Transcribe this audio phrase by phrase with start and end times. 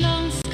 [0.00, 0.47] long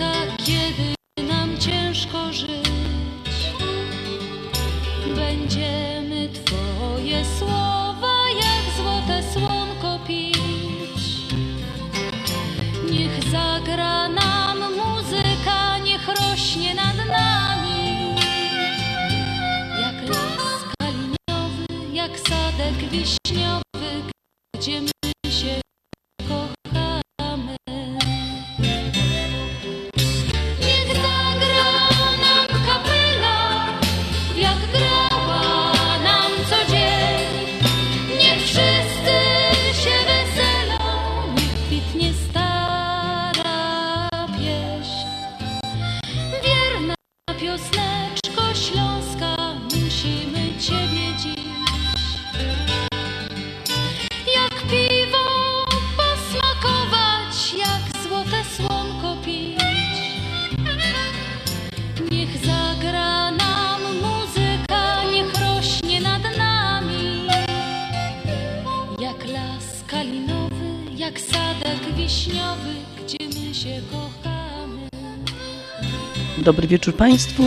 [76.75, 77.43] wieczór Państwu.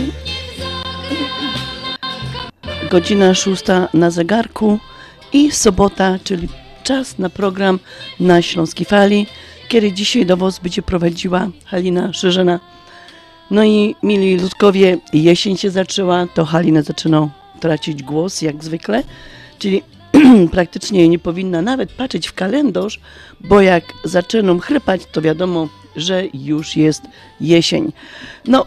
[2.90, 4.78] Godzina szósta na zegarku
[5.32, 6.48] i sobota, czyli
[6.84, 7.78] czas na program
[8.20, 9.26] na Śląskiej Fali,
[9.68, 12.60] kiedy dzisiaj do Was będzie prowadziła Halina Szerzena.
[13.50, 17.28] No i mili ludkowie, jesień się zaczęła, to Halina zaczyna
[17.60, 19.02] tracić głos jak zwykle,
[19.58, 19.82] czyli
[20.56, 23.00] praktycznie nie powinna nawet patrzeć w kalendarz,
[23.40, 27.02] bo jak zaczną chrypać, to wiadomo, że już jest
[27.40, 27.92] jesień.
[28.44, 28.66] No,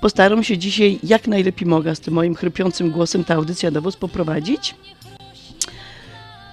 [0.00, 3.96] postaram się dzisiaj jak najlepiej mogę z tym moim chrypiącym głosem ta audycja do Was
[3.96, 4.74] poprowadzić.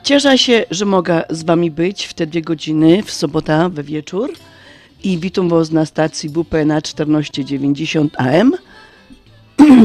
[0.03, 4.33] Cieszę się, że mogę z Wami być w te dwie godziny w sobota we wieczór
[5.03, 8.53] i witam Was na stacji WP na 1490 AM,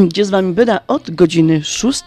[0.08, 2.02] gdzie z Wami będę od godziny 6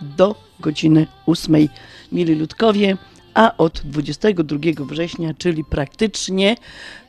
[0.00, 1.68] do godziny 8,
[2.12, 2.96] mili ludkowie,
[3.34, 6.56] a od 22 września, czyli praktycznie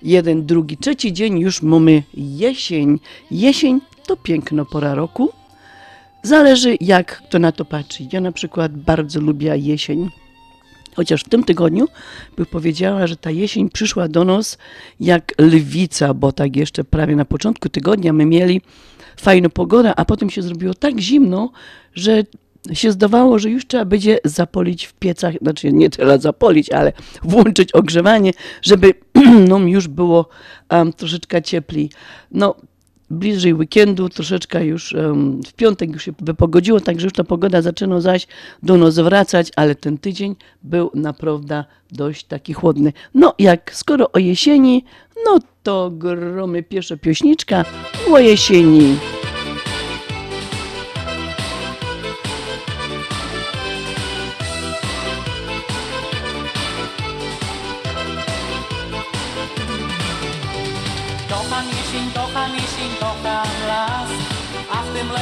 [0.04, 3.00] jeden, drugi, trzeci dzień już mamy jesień.
[3.32, 5.30] Jesień to piękna pora roku.
[6.24, 8.08] Zależy jak kto na to patrzy.
[8.14, 10.10] Ja na przykład bardzo lubię jesień.
[10.96, 11.88] Chociaż w tym tygodniu
[12.38, 14.58] by powiedziała, że ta jesień przyszła do nas
[15.00, 18.62] jak lwica, bo tak jeszcze prawie na początku tygodnia my mieli
[19.18, 21.52] fajną pogodę, a potem się zrobiło tak zimno,
[21.96, 22.24] że
[22.74, 27.72] się zdawało, że już trzeba będzie zapolić w piecach, znaczy nie tyle zapolić, ale włączyć
[27.72, 28.94] ogrzewanie, żeby
[29.50, 30.30] nam już było
[30.70, 31.90] um, troszeczkę cieplej.
[32.32, 32.56] No,
[33.10, 38.02] bliżej weekendu, troszeczkę już um, w piątek już się wypogodziło, także już ta pogoda zaczyna
[38.02, 38.28] zaś
[38.64, 42.94] do nas wracać, ale ten tydzień był naprawdę dość taki chłodny.
[43.14, 44.86] No, jak skoro o jesieni,
[45.26, 47.66] no to gromy pierwsza piośniczka
[48.12, 48.98] o jesieni.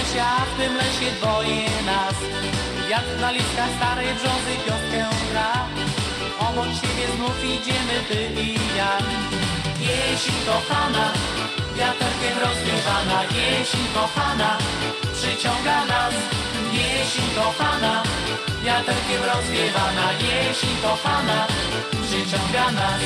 [0.09, 2.15] W tym lesie, a w tym lesie dwoje nas.
[2.89, 5.53] Wiatr na listach starej brzozy piątkę gra.
[6.39, 8.97] Obok siebie znów idziemy ty i ja.
[9.79, 11.13] Jesień kochana,
[11.75, 14.57] wiaterkiem rozwiewana Jesień kochana,
[15.13, 16.13] przyciąga nas.
[16.73, 18.03] Jesień kochana,
[18.63, 21.47] wiaterkiem rozwiewana Jesień kochana,
[22.03, 23.01] przyciąga nas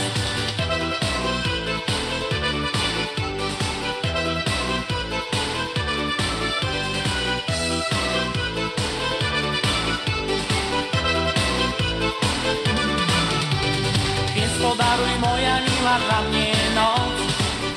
[15.99, 17.13] dla mnie noc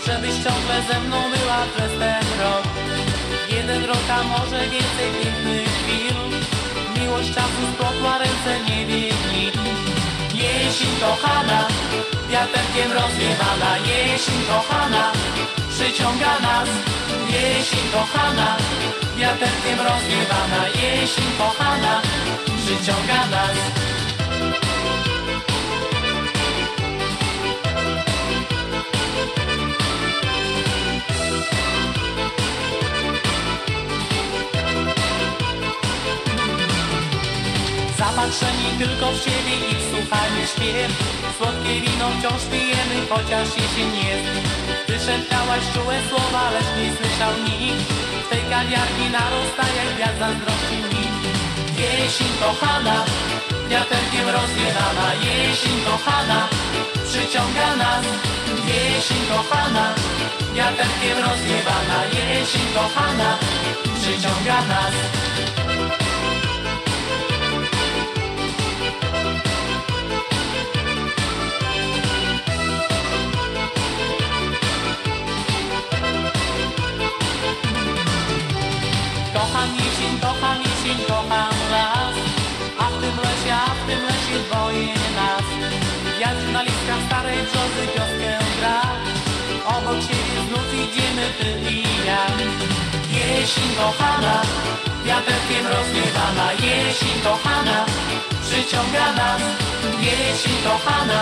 [0.06, 2.64] Żebyś ciągle ze mną była przez ten rok.
[3.50, 6.16] Jeden rok, a może więcej pięknych chwil
[6.96, 9.46] Miłość czasu splotła ręce nie biegli
[10.34, 11.68] Jesień kochana,
[12.30, 13.70] wiaterkiem rozwiewana.
[13.78, 15.12] Jesień kochana,
[15.70, 16.68] przyciąga nas.
[17.28, 18.56] Jesień kochana,
[19.16, 20.60] wiaterkiem rozwiewana.
[20.68, 22.02] Jesień kochana,
[22.64, 23.56] przyciąga nas
[38.16, 40.90] Zapatrzeni tylko w siebie i wsłuchani w śpiew.
[41.36, 44.28] Słodkie wino wciąż pijemy, chociaż jesień jest.
[44.86, 44.94] Ty
[45.72, 47.88] czułe słowa, lecz nie słyszał nikt.
[48.24, 51.04] W tej kawiarni narasta jak wiatr zazdrości mi.
[51.82, 52.96] Jesień kochana,
[53.70, 56.48] wiaterkiem rozwiewana Jesień kochana,
[57.08, 58.04] przyciąga nas.
[58.68, 59.84] Jesień kochana,
[60.54, 61.98] wiaterkiem rozwiewana.
[62.16, 63.28] Jesień kochana,
[64.00, 64.94] przyciąga nas
[79.66, 82.16] Kocham jesień, kocham jesień, kocham las
[82.78, 85.46] A w tym lesie, a w tym lesie dwoje nas
[86.20, 88.80] Wiatr na listkach starej brzozy wioskę gra
[89.74, 92.22] Obok siebie znów idziemy ty i ja
[93.16, 94.42] Jesień kochana,
[95.04, 97.78] wiaterkiem rozwiewana Jesień kochana,
[98.42, 99.42] przyciąga nas
[100.00, 101.20] Jesień kochana,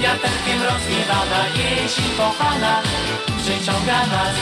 [0.00, 2.82] wiaterkiem rozwiewana Jesień kochana,
[3.42, 4.36] przyciąga nas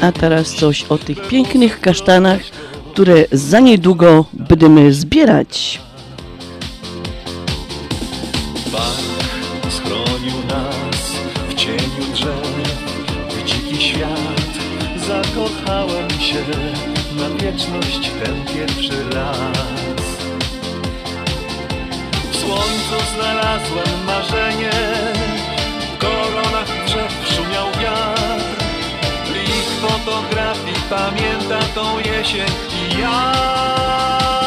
[0.00, 2.40] A teraz coś o tych pięknych kasztanach,
[2.92, 5.80] które za niedługo będziemy zbierać.
[8.72, 10.96] Park schronił nas
[11.48, 12.48] w cieniu drzew.
[13.30, 14.48] W dziki świat
[15.06, 16.44] zakochałem się.
[17.16, 19.77] Na wieczność ten pierwszy raz
[23.18, 24.70] znalazłem marzenie.
[25.94, 28.64] W koronach drzew szumiał wiatr.
[29.26, 34.37] Plik fotografii pamięta tą jesień i ja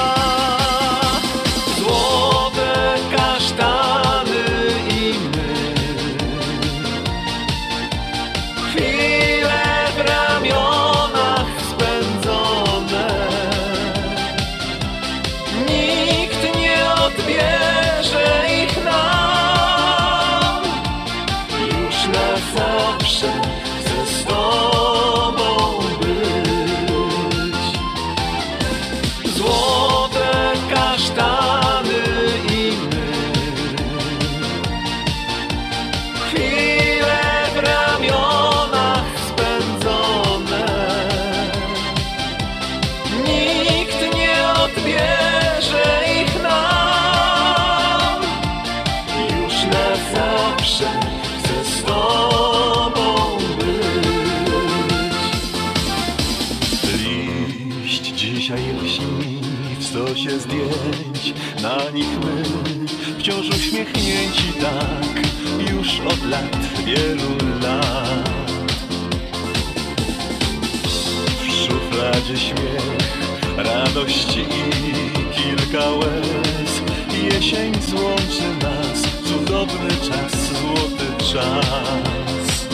[73.96, 76.82] radości i kilka łez.
[77.24, 82.68] Jesień złączy nas, cudowny czas, złoty czas.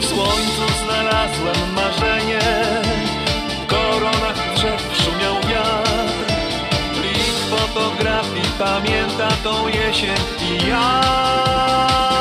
[0.00, 2.40] W słońcu znalazłem marzenie.
[3.62, 6.32] W koronach drzew szumiał wiatr.
[6.94, 12.11] Plik fotografii pamięta tą jesień i ja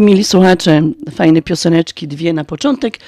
[0.00, 2.98] mili słuchacze, fajne pioseneczki, dwie na początek.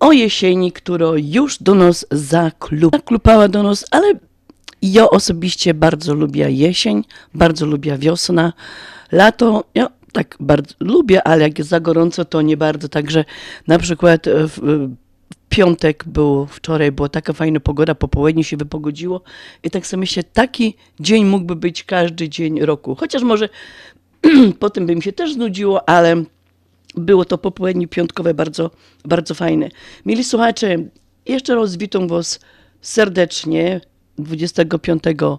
[0.00, 4.12] O jesieni, która już do nas zaklu- zaklupała do nas, ale
[4.82, 8.52] ja osobiście bardzo lubię jesień, bardzo lubię wiosna.
[9.12, 12.88] Lato, ja tak bardzo lubię, ale jak jest za gorąco, to nie bardzo.
[12.88, 13.24] Także
[13.66, 14.88] na przykład w, w
[15.48, 19.22] piątek był, wczoraj była taka fajna pogoda, po południu się wypogodziło
[19.62, 22.94] i tak sobie myślę, taki dzień mógłby być każdy dzień roku.
[22.94, 23.48] Chociaż może
[24.58, 26.24] potem by mi się też znudziło, ale
[26.94, 28.70] było to popołudnie piątkowe bardzo,
[29.04, 29.68] bardzo fajne.
[30.06, 30.76] Mili słuchacze,
[31.26, 32.40] jeszcze raz witam Was
[32.80, 33.80] serdecznie
[34.18, 35.38] 25 a,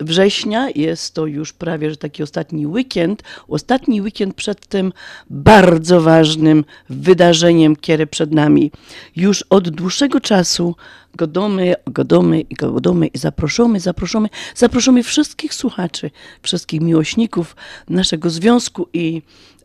[0.00, 0.70] września.
[0.70, 3.22] Jest to już prawie, że taki ostatni weekend.
[3.48, 4.92] Ostatni weekend przed tym
[5.30, 8.70] bardzo ważnym wydarzeniem, które przed nami.
[9.16, 10.74] Już od dłuższego czasu
[11.14, 16.10] godomy, godomy i godomy i zaproszamy, zaproszamy, zaproszamy wszystkich słuchaczy,
[16.42, 17.56] wszystkich miłośników
[17.88, 19.22] naszego związku i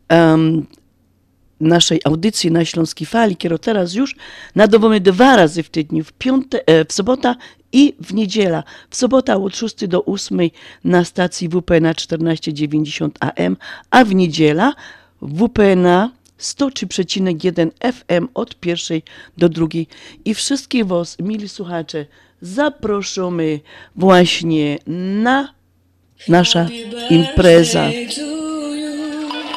[0.07, 0.65] em,
[1.59, 4.15] naszej audycji na Śląskiej Fali, kiedy teraz już
[4.55, 7.35] nadawamy dwa razy w tygodniu, w, piąte, e, w sobota
[7.71, 8.63] i w niedziela.
[8.89, 10.39] W sobota od 6 do 8
[10.83, 13.57] na stacji WP na 1490 AM,
[13.91, 14.73] a w niedziela
[15.21, 19.03] WP na 103,1 FM od pierwszej
[19.37, 19.87] do drugiej.
[20.25, 22.05] I wszystkich Was, mili słuchacze,
[22.41, 23.59] zapraszamy
[23.95, 24.79] właśnie
[25.23, 25.53] na
[26.27, 26.67] nasza
[27.09, 27.89] impreza.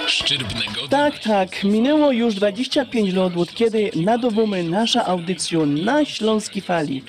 [0.08, 1.64] Szczyrbnego Tak, tak.
[1.64, 7.02] Minęło już 25 lat od kiedy nadawamy nasza audycję na Śląskiej Fali.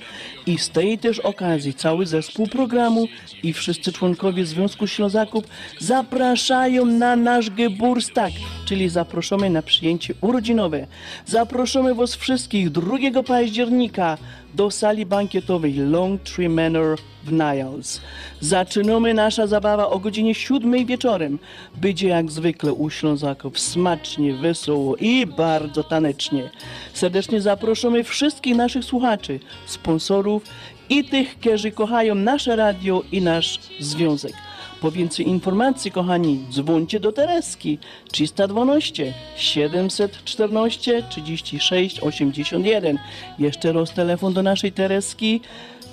[0.45, 3.07] I z tej też okazji cały zespół programu
[3.43, 5.43] i wszyscy członkowie Związku Ślązaków
[5.79, 8.31] zapraszają na nasz Geburstag,
[8.65, 10.87] czyli zapraszamy na przyjęcie urodzinowe.
[11.25, 14.17] Zapraszamy Was wszystkich 2 października
[14.53, 18.01] do sali bankietowej Long Tree Manor w Niles.
[18.39, 21.39] Zaczynamy nasza zabawa o godzinie 7 wieczorem.
[21.75, 26.49] Będzie jak zwykle u Ślązaków smacznie, wesoło i bardzo tanecznie.
[26.93, 30.43] Serdecznie zapraszamy wszystkich naszych słuchaczy, sponsorów
[30.89, 34.33] i tych, którzy kochają nasze radio i nasz związek.
[34.81, 37.79] Po więcej informacji, kochani, dzwońcie do Tereski.
[38.11, 42.99] 312 714 36 81.
[43.39, 45.41] Jeszcze raz telefon do naszej Tereski.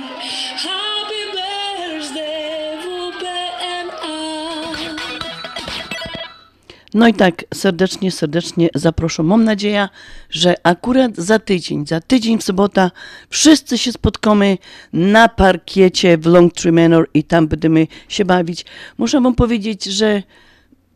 [6.95, 9.27] No i tak serdecznie, serdecznie zapraszam.
[9.27, 9.89] Mam nadzieję,
[10.31, 12.91] że akurat za tydzień, za tydzień w sobota
[13.29, 14.59] wszyscy się spotkamy
[14.93, 18.65] na parkiecie w Long Tree Manor i tam będziemy się bawić.
[18.99, 20.23] Muszę wam powiedzieć, że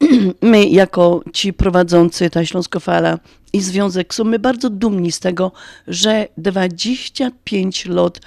[0.42, 3.18] my jako ci prowadzący ta Śląskofala
[3.52, 5.52] i Związek są bardzo dumni z tego,
[5.88, 8.20] że 25 lat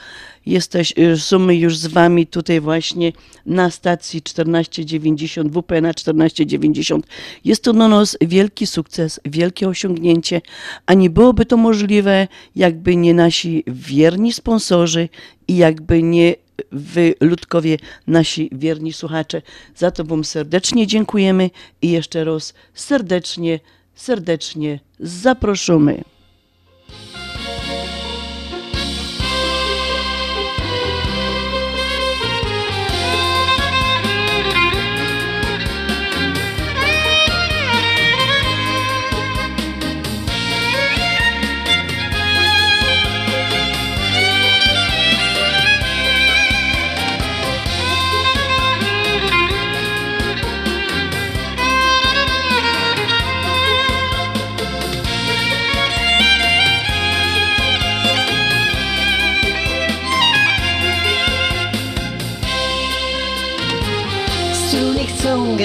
[0.46, 3.12] jesteś, y, są my już z wami tutaj właśnie
[3.46, 7.08] na stacji 1490, WP na 1490.
[7.46, 10.42] Jest to dla nas wielki sukces, wielkie osiągnięcie,
[10.86, 15.10] a nie byłoby to możliwe, jakby nie nasi wierni sponsorzy
[15.48, 16.36] i jakby nie
[16.72, 17.78] wy, ludkowie,
[18.08, 19.42] nasi wierni słuchacze.
[19.76, 21.50] Za to Wam serdecznie dziękujemy
[21.82, 23.60] i jeszcze raz serdecznie,
[23.96, 26.04] serdecznie zapraszamy.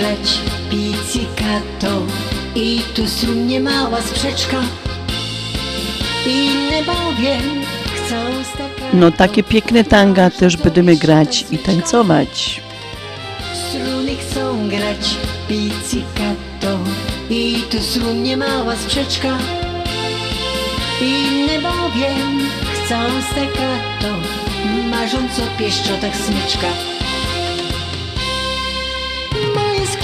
[0.01, 0.39] Grać
[0.71, 2.03] pizzicato
[2.55, 3.03] I tu
[3.61, 4.61] mała sprzeczka
[6.27, 12.63] Inne bowiem chcą staccato No takie piękne tanga też będziemy grać i tańcować.
[13.69, 15.15] Struny chcą grać
[15.49, 16.79] pizzicato
[17.31, 19.39] I tu strunnie mała sprzeczka
[21.01, 22.97] Inne bowiem chcą
[23.31, 24.15] staccato
[24.91, 26.96] Marząc o pieszczotach smyczka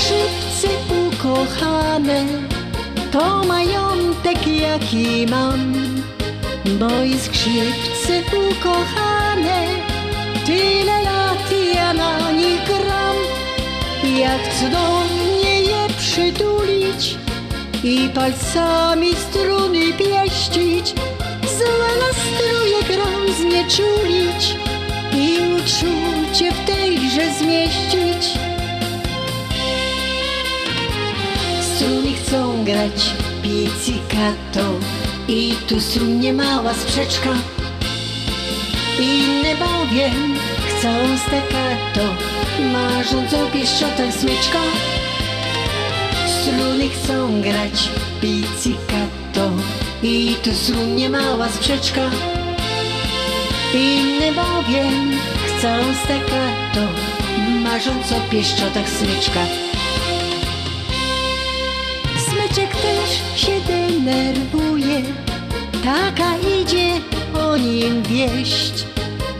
[0.02, 0.68] Skrzypce
[1.06, 2.26] ukochane.
[3.12, 5.72] To majątek jaki mam
[6.80, 9.66] Moje skrzypce ukochane.
[10.46, 13.16] Tyle lat ja na nich gram
[14.18, 17.18] Jak cudownie je przytulić
[17.84, 20.94] I palcami struny pieścić.
[21.58, 24.56] Złe nastroje grą znieczulić
[25.12, 28.51] i uczucie w tejże zmieścić.
[31.82, 33.10] Struny chcą grać
[33.42, 34.64] pizzicato
[35.28, 37.30] i tu strunie mała sprzeczka.
[39.00, 40.34] Inne bowiem
[40.68, 42.14] chcą staccato,
[42.72, 44.58] marząc o pieszczotach smyczka.
[46.26, 47.88] Struny chcą grać
[48.20, 49.50] pizzicato
[50.02, 52.10] i tu strunie mała sprzeczka.
[53.74, 55.12] Inne bowiem
[55.46, 55.68] chcą
[56.04, 56.92] staccato,
[57.62, 59.71] marząc o pieszczotach smyczka.
[64.04, 65.02] Denerwuje,
[65.84, 67.00] taka idzie
[67.34, 68.86] o nim wieść.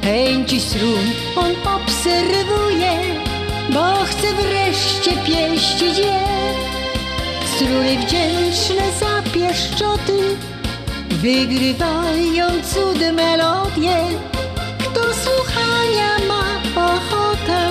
[0.02, 2.92] Pędzi strun on obserwuje,
[3.71, 6.23] bo chce wreszcie pieścić je.
[7.54, 10.37] Struny wdzięczne za pieszczoty,
[11.11, 13.97] wygrywają cud melodie.
[14.78, 16.45] Kto słuchania ma
[16.87, 17.71] ochotę,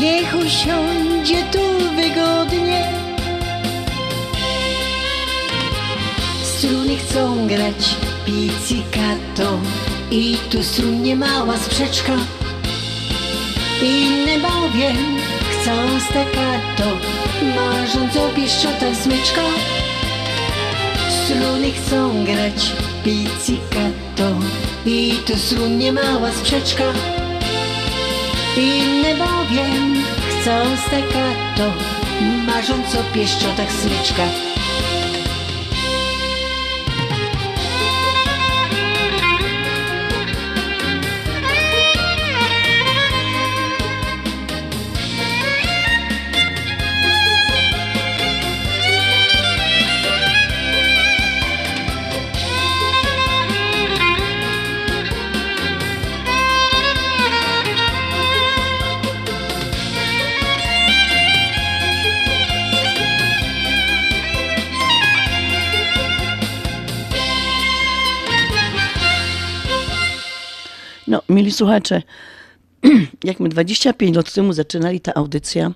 [0.00, 2.97] niech usiądzie tu wygodnie.
[7.18, 7.96] Chcą grać
[8.26, 9.58] pizzicato
[10.10, 12.12] i tu strunie mała sprzeczka.
[13.82, 15.18] Inne bowiem
[15.50, 16.88] chcą staccato,
[17.56, 19.40] marząc o pieszczotach smyczka.
[21.24, 22.72] Struny chcą grać
[23.04, 24.28] pizzicato
[24.86, 26.84] i tu strunie mała sprzeczka.
[28.56, 30.52] Inne bowiem chcą
[30.86, 31.72] staccato,
[32.46, 34.47] marząc o pieszczotach smyczka.
[71.52, 72.02] Słuchacze,
[73.24, 75.72] jak my 25 lat temu zaczynali ta audycja,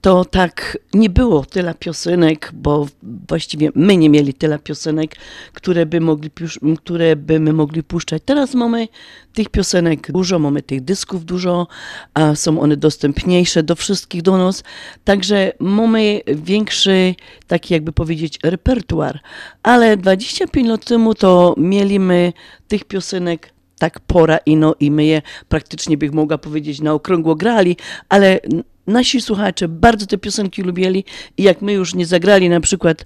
[0.00, 2.86] to tak nie było tyle piosenek, bo
[3.28, 5.16] właściwie my nie mieli tyle piosenek,
[5.52, 6.30] które by, mogli,
[6.76, 8.22] które by my mogli puszczać.
[8.24, 8.88] Teraz mamy
[9.32, 11.66] tych piosenek dużo, mamy tych dysków dużo,
[12.14, 14.62] a są one dostępniejsze do wszystkich do nas,
[15.04, 17.14] także mamy większy,
[17.46, 19.20] taki jakby powiedzieć, repertuar.
[19.62, 22.32] Ale 25 lat temu to mieliśmy
[22.68, 27.76] tych piosenek tak pora ino i my je praktycznie bych mogła powiedzieć na okrągło grali,
[28.08, 28.40] ale
[28.86, 31.04] nasi słuchacze bardzo te piosenki lubili
[31.36, 33.04] i jak my już nie zagrali na przykład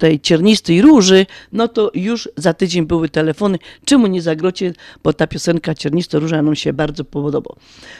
[0.00, 5.26] tej ciernistej róży, no to już za tydzień były telefony, czemu nie zagrocie, bo ta
[5.26, 7.54] piosenka Ciernista Róża nam się bardzo podoba.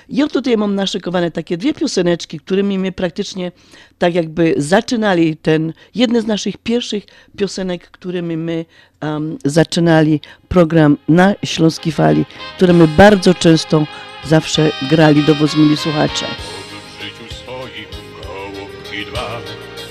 [0.09, 3.53] Ja tutaj mam naszykowane takie dwie pioseneczki, którymi my praktycznie
[3.99, 7.05] tak jakby zaczynali ten, jedne z naszych pierwszych
[7.37, 8.65] piosenek, którymi my
[9.03, 12.25] um, zaczynali program na Śląskiej Fali,
[12.57, 13.87] które my bardzo często
[14.25, 16.27] zawsze grali do mili słuchacze.
[16.27, 17.91] w życiu swoim
[18.23, 19.40] gołąbki dwa.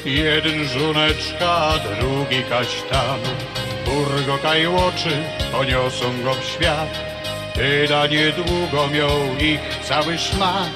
[0.10, 3.20] Jeden żoneczka, drugi kasztan.
[3.86, 6.90] Burgo kajłoczy, poniosą go w świat.
[7.54, 10.70] Tyda niedługo miał ich cały szmat.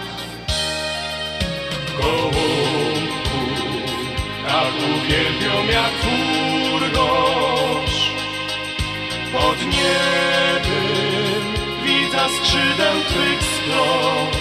[1.98, 2.38] Gołąbku,
[4.48, 7.98] tak uwielbią jak furgosz.
[9.34, 11.44] Pod niebem
[11.86, 14.38] widza skrzydeł twych splot.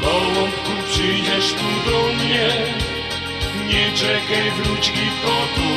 [0.00, 0.55] Gołąbku,
[0.96, 2.48] przyjdziesz tu do mnie,
[3.68, 5.70] nie czekaj, wróć gipko tu.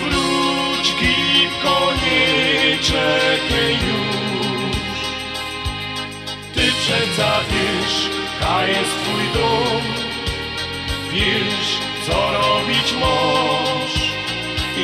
[0.00, 5.00] Wróć gipko, nie czekaj już.
[6.54, 9.82] Ty przeca wiesz, ka jest twój dom,
[11.12, 11.70] wiesz,
[12.06, 14.10] co robić możesz,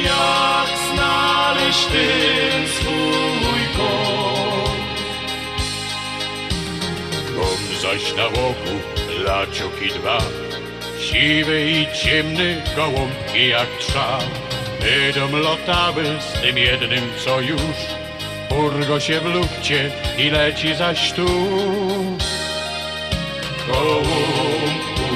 [0.04, 4.11] jak znaleźć ten swój kąt.
[7.82, 8.74] Zaś na łoku,
[9.24, 10.18] lacioki dwa,
[11.00, 14.18] siwy i ciemny, gołąbki jak trza.
[14.80, 17.76] Będą lotały z tym jednym, co już
[18.58, 21.26] Urgo się w lufcie i leci zaś tu.
[23.66, 25.08] Gołąbku,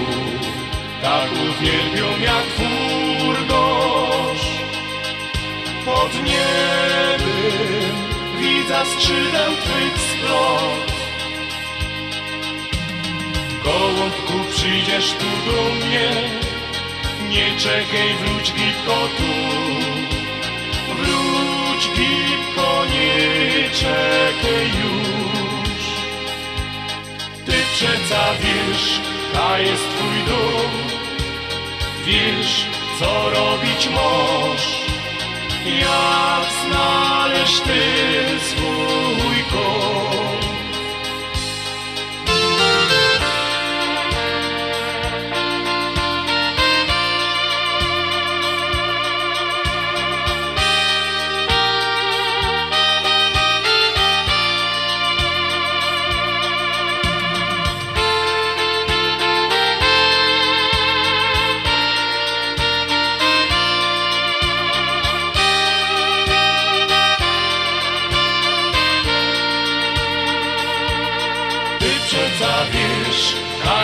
[1.02, 4.46] tak uwielbią jak furgosz.
[5.84, 7.96] Pod niebem
[8.40, 10.95] widza skrzydeł twych splot.
[13.66, 16.10] Gołąbku, przyjdziesz tu do mnie,
[17.30, 19.32] Nie czekaj, wróć Gipko tu.
[20.94, 25.82] Wróć Gipko, nie czekaj już.
[27.46, 29.00] Ty przeca wiesz,
[29.50, 30.70] a jest twój dom.
[32.06, 32.66] Wiesz,
[32.98, 34.86] co robić możesz.
[35.80, 37.80] Jak znaleźć ty
[38.40, 40.25] swój kąt.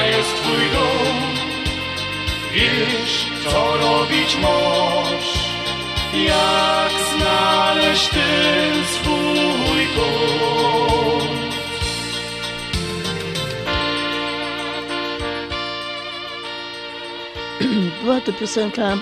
[0.07, 1.17] Jest twój dom.
[2.55, 5.53] Wiesz, co robić możesz.
[6.27, 10.13] Jak znaleźć ten swój kąt.
[18.03, 18.99] Była to piosenka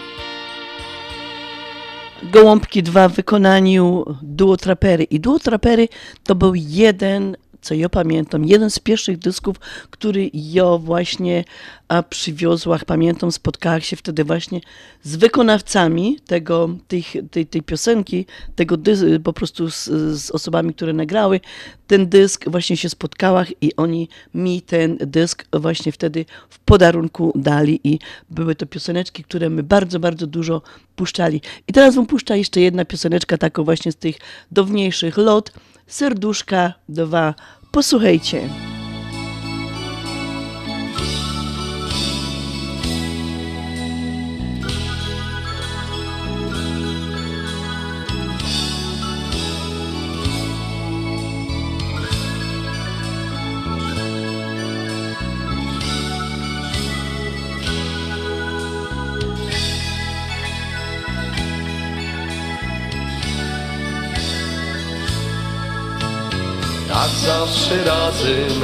[2.23, 5.05] Gołąbki 2 w wykonaniu Duo Trapery.
[5.05, 5.89] I Duo Trapery
[6.25, 9.57] to był jeden, co ja pamiętam, jeden z pierwszych dysków,
[9.91, 11.45] który ja właśnie
[11.89, 12.79] a, przywiozła.
[12.87, 14.61] Pamiętam, spotkałam się wtedy właśnie
[15.03, 19.85] z wykonawcami tego, tych, tej, tej piosenki, tego dys- po prostu z,
[20.21, 21.41] z osobami, które nagrały
[21.87, 22.49] ten dysk.
[22.49, 27.99] Właśnie się spotkałam i oni mi ten dysk właśnie wtedy w podarunku dali i
[28.31, 30.63] były to pioseneczki, które my bardzo, bardzo dużo
[30.97, 31.41] puszczali.
[31.69, 34.17] I teraz wam puszcza jeszcze jedna pioseneczka, taką właśnie z tych
[34.51, 35.53] dawniejszych lot.
[35.91, 37.35] Serduszka 2.
[37.73, 38.49] Posłuchajcie.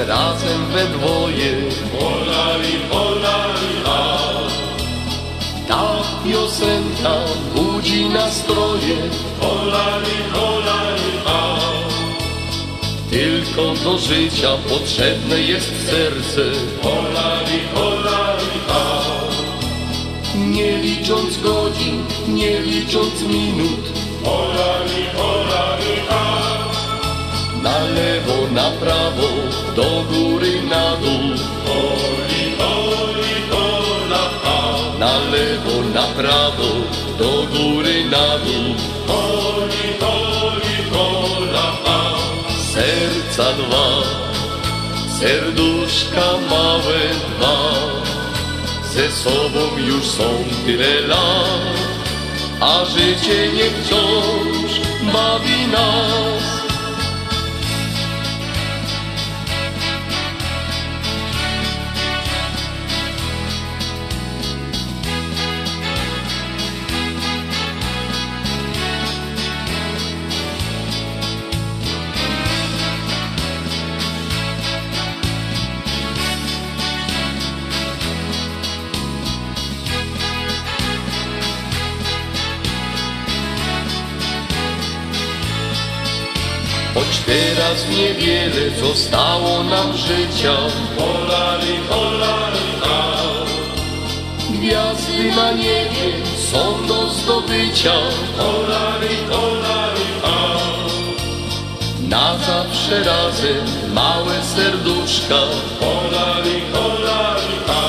[0.06, 1.52] Razem, we dwoje.
[1.98, 4.46] Polali, polali, a
[5.68, 7.14] Ta piosenka
[7.54, 8.96] budzi nastroje.
[9.40, 11.56] Polali, polali, a
[13.10, 16.42] Tylko do życia potrzebne jest serce.
[16.82, 19.16] Polali, polali, a
[20.36, 23.84] Nie licząc godzin, nie licząc minut.
[24.24, 26.35] Polali, polali, a
[27.66, 29.28] na lewo, na prawo,
[29.76, 31.26] do góry, na dół.
[31.78, 33.34] Oli, oli,
[33.66, 34.24] ola,
[34.56, 34.58] a.
[35.02, 36.70] Na lewo, na prawo,
[37.18, 38.66] do góry, na dół.
[39.18, 40.76] Oli, oli,
[41.10, 42.00] ola, a.
[42.72, 43.88] Serca dwa,
[45.18, 47.00] serduszka małe
[47.30, 47.58] dwa,
[48.94, 50.28] ze sobą już są
[50.66, 51.76] tyle lat,
[52.60, 54.70] a życie nie wciąż
[55.12, 56.55] bawi nas.
[87.06, 90.56] Choć teraz niewiele zostało nam życia.
[90.98, 91.78] Polali,
[92.82, 93.16] a
[94.52, 96.12] Gwiazdy na niebie
[96.52, 97.92] są do zdobycia.
[98.38, 99.16] Polali,
[100.24, 100.36] a
[102.08, 103.64] Na zawsze razem
[103.94, 105.40] małe serduszka.
[105.80, 106.62] Polali,
[107.68, 107.86] a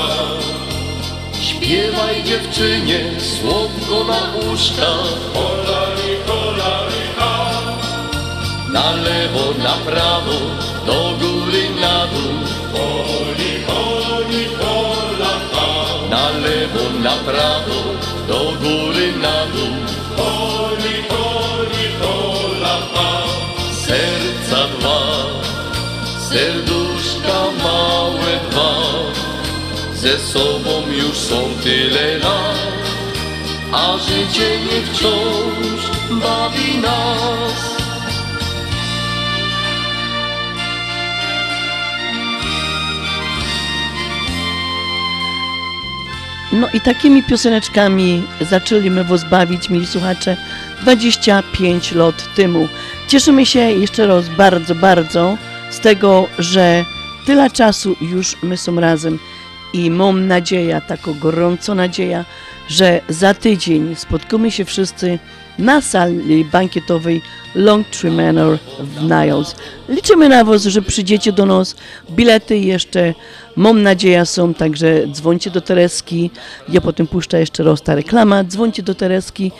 [1.41, 4.91] Śpiewaj dziewczynie słodko na uszka
[5.35, 5.86] a
[8.77, 10.37] na lewo, na prawo,
[10.87, 12.37] do góry, na dół.
[12.73, 15.33] Poli, poli, pola,
[15.65, 15.69] a.
[16.13, 17.79] Na lewo, na prawo,
[18.29, 19.75] do góry, na dół.
[20.19, 22.75] Poli, poli, pola,
[23.07, 23.11] a.
[23.85, 25.01] Serca dwa,
[26.29, 28.73] serduszka małe dwa,
[30.03, 32.59] ze sobą już są tyle lat,
[33.71, 35.81] a życie nie wciąż
[36.21, 37.76] bawi nas.
[46.59, 50.37] No i takimi pioseneczkami zaczęliśmy was bawić, mili słuchacze,
[50.81, 52.67] 25 lat temu.
[53.07, 55.37] Cieszymy się jeszcze raz bardzo, bardzo
[55.69, 56.85] z tego, że
[57.25, 59.19] tyle czasu już my są razem
[59.73, 62.25] i mam nadzieję, taką gorąco nadzieję,
[62.67, 65.19] że za tydzień spotkamy się wszyscy
[65.59, 67.21] na sali bankietowej
[67.57, 69.55] Longtree Manor w Niles.
[69.89, 71.75] Liczymy na Was, że przyjdziecie do nas.
[72.11, 73.13] Bilety jeszcze,
[73.55, 76.31] mam nadzieję, są, także dzwońcie do Tereski.
[76.69, 78.43] Ja potem puszczę jeszcze raz ta reklama.
[78.43, 79.51] Dzwońcie do Tereski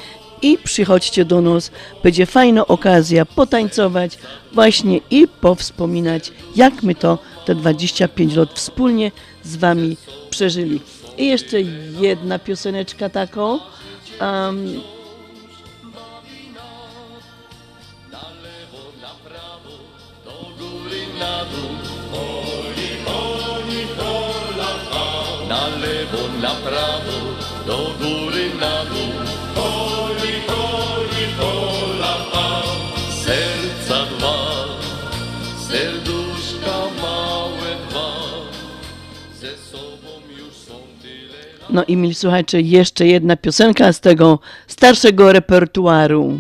[0.41, 1.71] i przychodźcie do nas.
[2.03, 4.17] Będzie fajna okazja potańcować
[4.53, 9.11] właśnie i powspominać, jak my to te 25 lat wspólnie
[9.43, 9.97] z Wami
[10.29, 10.81] przeżyli.
[11.17, 11.61] I jeszcze
[11.99, 13.59] jedna pioseneczka taką.
[14.21, 14.81] Um,
[21.19, 21.71] na dół.
[22.13, 24.71] Oli, oli, hola,
[25.49, 27.17] Na lewo, na prawo,
[27.67, 29.13] do góry, na dół.
[29.55, 32.13] Oli, oli, hola,
[33.25, 34.37] Serca dwa,
[35.67, 38.09] serduszka małe dwa,
[39.41, 41.37] ze sobą już są tyle
[41.69, 46.39] no i mili słuchacze, jeszcze jedna piosenka z tego starszego repertuaru.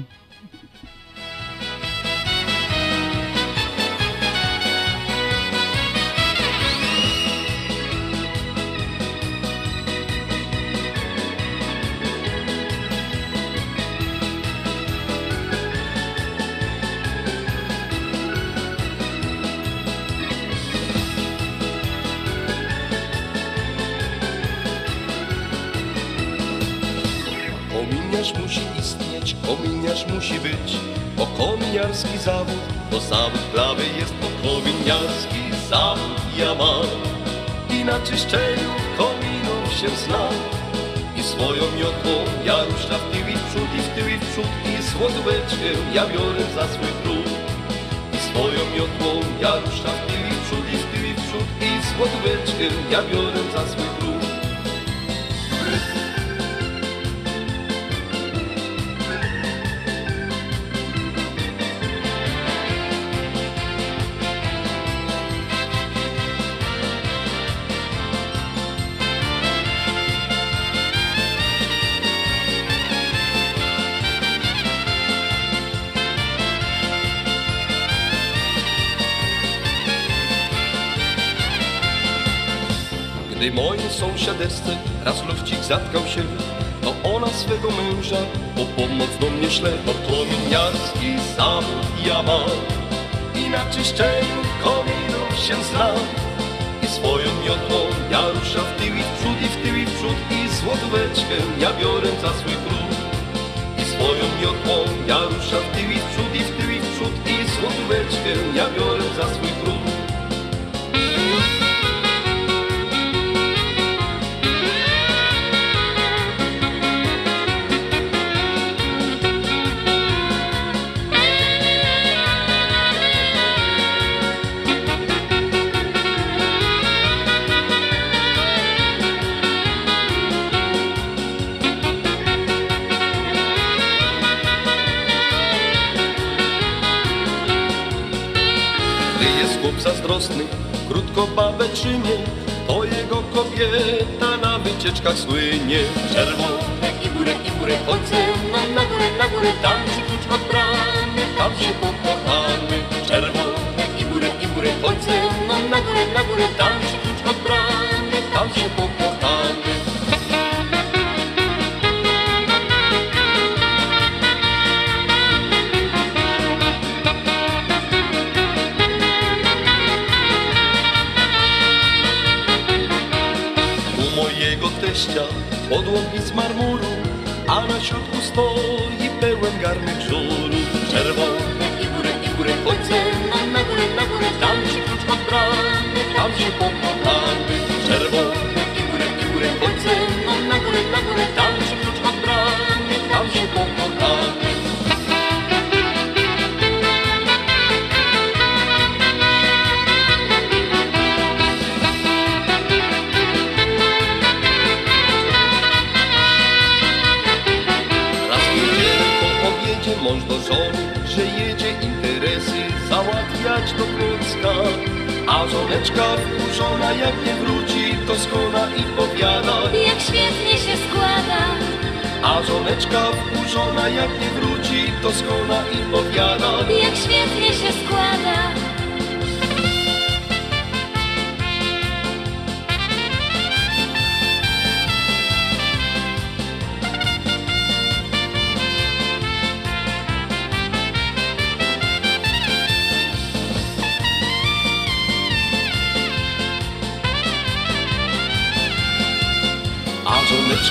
[224.57, 226.51] Wróci to skona i powiada.
[226.83, 228.76] Jak świetnie się składa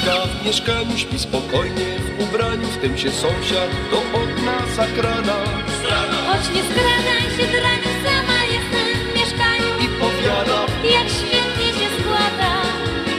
[0.06, 5.44] żoneczka w mieszkaniu śpi spokojnie W ubraniu w tym się sąsiad do okna zakrada
[6.26, 9.70] Choć nie skradaj się draniu Sama jestem w mieszkaniu.
[9.84, 10.66] I powiada.
[10.84, 12.52] Jak świetnie się składa.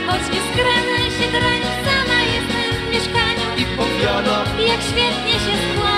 [0.06, 3.46] Choć nie skradaj się draniu Sama jestem w mieszkaniu.
[3.56, 4.44] I powiada.
[4.68, 5.97] Jak świetnie się składa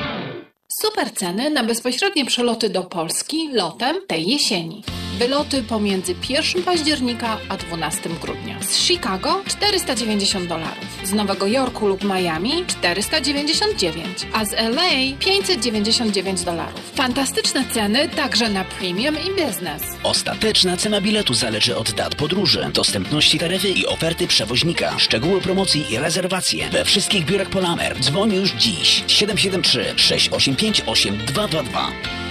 [0.81, 4.83] Super ceny na bezpośrednie przeloty do Polski lotem tej jesieni.
[5.21, 8.63] Wyloty pomiędzy 1 października a 12 grudnia.
[8.63, 10.85] Z Chicago 490 dolarów.
[11.03, 16.91] Z Nowego Jorku lub Miami 499, a z LA 599 dolarów.
[16.95, 19.81] Fantastyczne ceny także na premium i business.
[20.03, 24.99] Ostateczna cena biletu zależy od dat podróży, dostępności taryfy i oferty przewoźnika.
[24.99, 27.99] Szczegóły promocji i rezerwacje we wszystkich biurach Polamer.
[27.99, 32.30] Dzwoń już dziś 773 685 8222.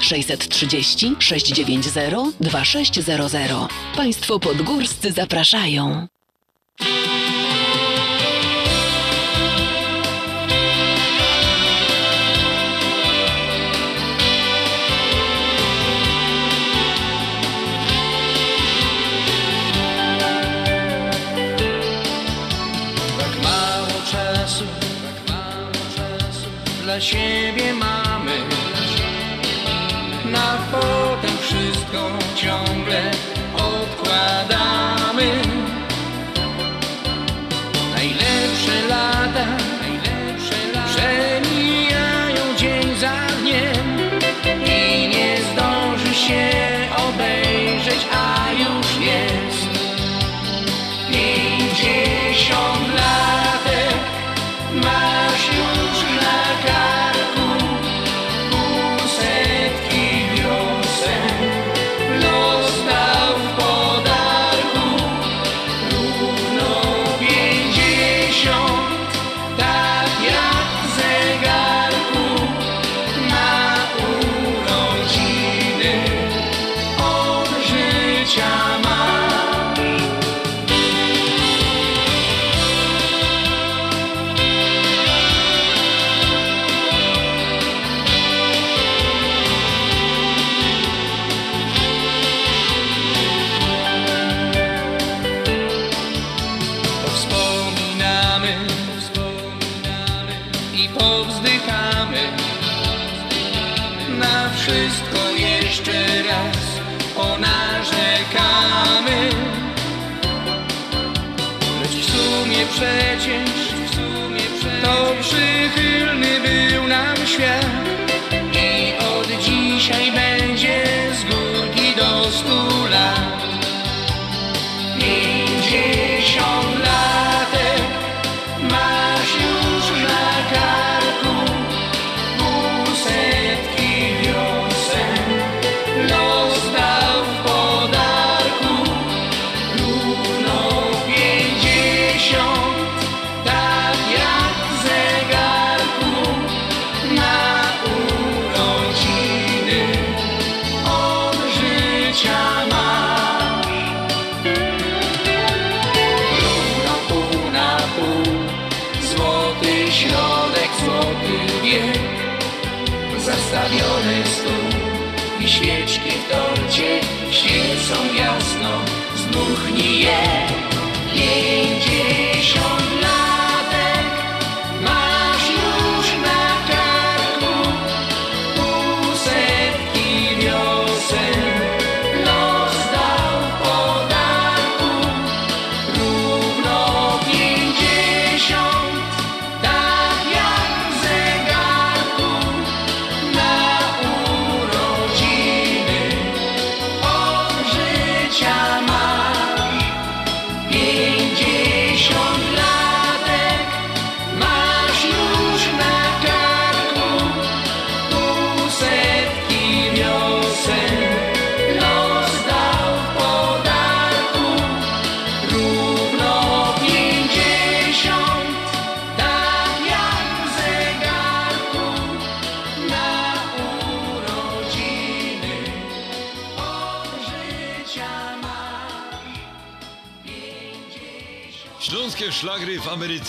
[0.00, 3.68] 630 690 2600.
[3.96, 6.08] Państwo podgórscy zapraszają.
[23.18, 24.34] Tak tak
[26.84, 28.03] dla siebie mamy.
[32.44, 33.10] Ciągle
[33.54, 35.28] odkładamy.
[37.94, 39.46] Najlepsze lata,
[39.82, 43.86] najlepsze lata przemijają dzień za dniem
[44.66, 46.73] i nie zdąży się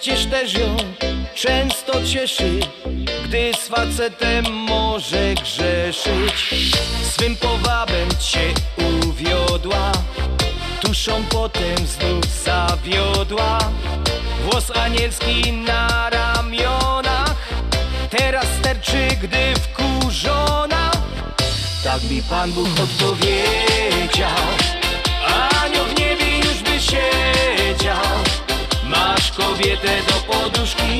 [0.00, 0.76] Przecież też ją
[1.34, 2.60] często cieszy
[3.24, 6.64] Gdy z facetem może grzeszyć.
[7.10, 8.54] Swym powabem cię
[9.02, 9.92] uwiodła
[10.80, 13.58] Tuszą potem znów zawiodła.
[14.44, 17.36] Włos anielski na ramionach
[18.10, 20.90] Teraz sterczy, gdy wkurzona.
[21.84, 24.30] Tak mi Pan Bóg odpowiedział.
[25.64, 28.29] Anioł w niebie już by siedział
[28.90, 30.98] Masz kobietę do poduszki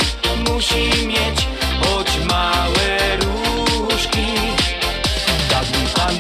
[0.49, 1.49] Musi mieć
[1.81, 4.27] choć małe różki.
[5.51, 6.17] Tak mi Pan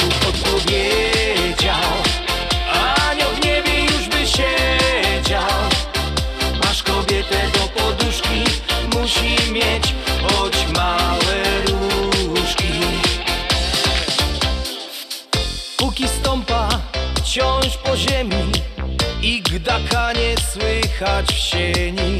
[21.00, 22.18] słychać w sieni.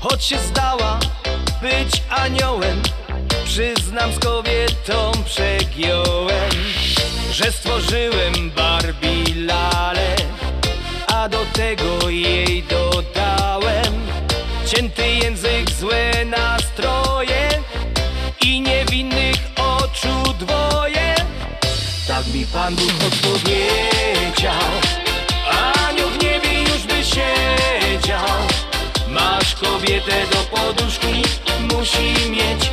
[0.00, 0.98] Choć się zdała
[1.62, 2.82] być aniołem
[3.44, 6.50] Przyznam z kobietą przegiąłem
[7.32, 10.16] Że stworzyłem Barbie lalę
[11.06, 14.06] A do tego jej dodałem
[14.66, 17.48] Cięty język, złe nastroje
[18.40, 21.14] I niewinnych oczu dwoje.
[22.08, 24.87] Tak mi Pan Bóg odpowiedział
[29.80, 31.22] kobietę do poduszki
[31.70, 32.70] Musi mieć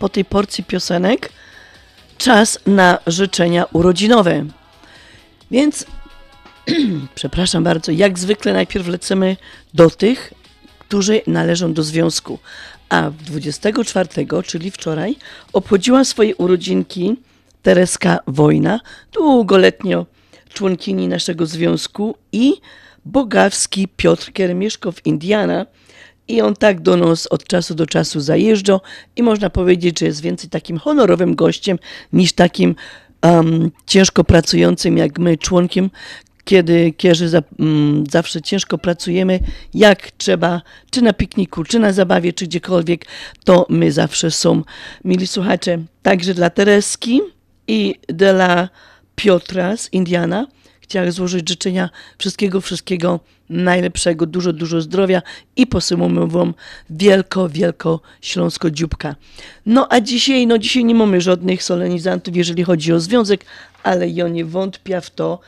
[0.00, 1.32] po tej porcji piosenek
[2.18, 4.46] czas na życzenia urodzinowe.
[5.50, 5.86] Więc,
[7.14, 9.36] przepraszam bardzo, jak zwykle najpierw lecimy
[9.74, 10.34] do tych,
[10.78, 12.38] którzy należą do związku.
[12.88, 14.08] A 24,
[14.46, 15.16] czyli wczoraj,
[15.52, 17.16] obchodziła swoje urodzinki
[17.62, 18.80] Tereska Wojna,
[19.12, 20.06] długoletnio
[20.54, 22.54] członkini naszego związku i
[23.04, 25.66] Bogawski Piotr, który mieszka w Indiana
[26.30, 28.80] i on tak do nas od czasu do czasu zajeżdża
[29.16, 31.78] i można powiedzieć, że jest więcej takim honorowym gościem
[32.12, 32.74] niż takim
[33.22, 35.90] um, ciężko pracującym jak my członkiem,
[36.44, 39.40] kiedy, kiedy za, mm, zawsze ciężko pracujemy,
[39.74, 43.06] jak trzeba, czy na pikniku, czy na zabawie, czy gdziekolwiek,
[43.44, 44.62] to my zawsze są.
[45.04, 47.20] Mili słuchacze, także dla Tereski
[47.68, 48.68] i dla
[49.16, 50.46] Piotra z Indiana
[50.90, 53.20] chciałem złożyć życzenia wszystkiego, wszystkiego
[53.50, 55.22] najlepszego, dużo, dużo zdrowia
[55.56, 56.54] i posyłamy wam
[56.90, 59.16] wielko, wielko śląsko dzióbka.
[59.66, 63.44] No a dzisiaj, no dzisiaj nie mamy żadnych solenizantów, jeżeli chodzi o związek,
[63.82, 65.40] ale ja nie wątpię w to,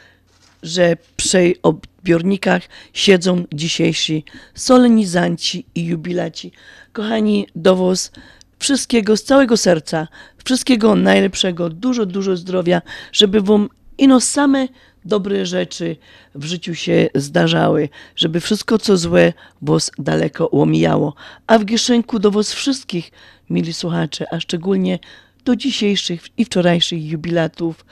[0.62, 2.62] że przy odbiornikach
[2.92, 4.24] siedzą dzisiejsi
[4.54, 6.52] solenizanci i jubilaci.
[6.92, 8.12] Kochani, do was
[8.58, 10.08] wszystkiego z całego serca,
[10.44, 12.82] wszystkiego najlepszego, dużo, dużo zdrowia,
[13.12, 13.68] żeby wam
[13.98, 14.68] ino same
[15.04, 15.96] dobre rzeczy
[16.34, 19.32] w życiu się zdarzały, żeby wszystko co złe
[19.62, 21.14] was daleko łomijało.
[21.46, 23.10] A w Gieszenku do was wszystkich,
[23.50, 24.98] mili słuchacze, a szczególnie
[25.44, 27.84] do dzisiejszych i wczorajszych jubilatów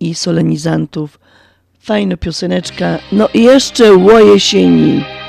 [0.00, 1.20] i solenizantów,
[1.80, 5.25] fajna pioseneczka, no i jeszcze ło jesieni.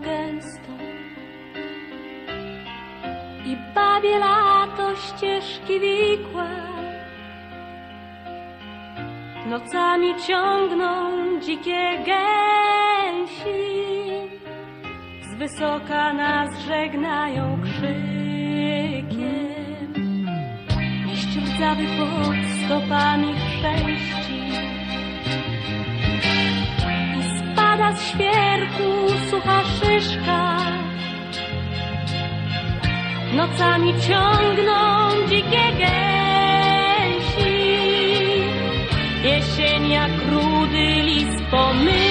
[0.00, 0.72] Gęsto.
[3.44, 6.50] I babie lato ścieżki wikłe.
[9.46, 10.90] Nocami ciągną
[11.40, 13.62] dzikie gęsi.
[15.20, 19.06] Z wysoka nas żegnają krzykiem.
[21.06, 24.75] Liść rdzawy pod stopami chrzęści
[27.76, 28.90] spada z świerku
[29.30, 30.56] sucha szyszka.
[33.32, 34.80] Nocami ciągną
[35.28, 37.56] dzikie gęsi.
[39.24, 42.05] Jesień jak rudy lis pomyka,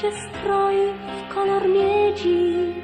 [0.00, 2.74] się stroi w kolor miedzi.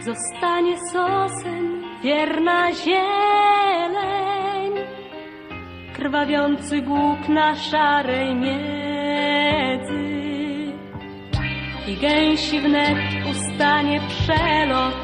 [0.00, 4.72] Zostanie sosen wierna zieleń,
[5.96, 10.04] krwawiący głuk na szarej miedzy.
[11.88, 12.98] I gęsi wnet
[13.30, 14.94] ustanie przelot,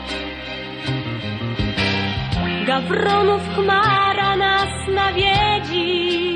[2.66, 6.29] gawronów chmara nas nawiedzi.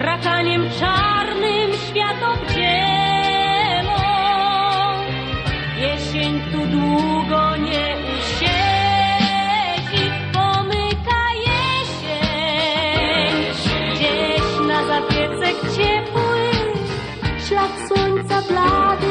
[0.00, 4.02] Krakaniem czarnym świat obdzielą,
[5.76, 13.34] jesień tu długo nie usiedzi, pomyka jesień.
[13.94, 16.50] Gdzieś na zapiecek ciepły,
[17.48, 19.09] ślad słońca blady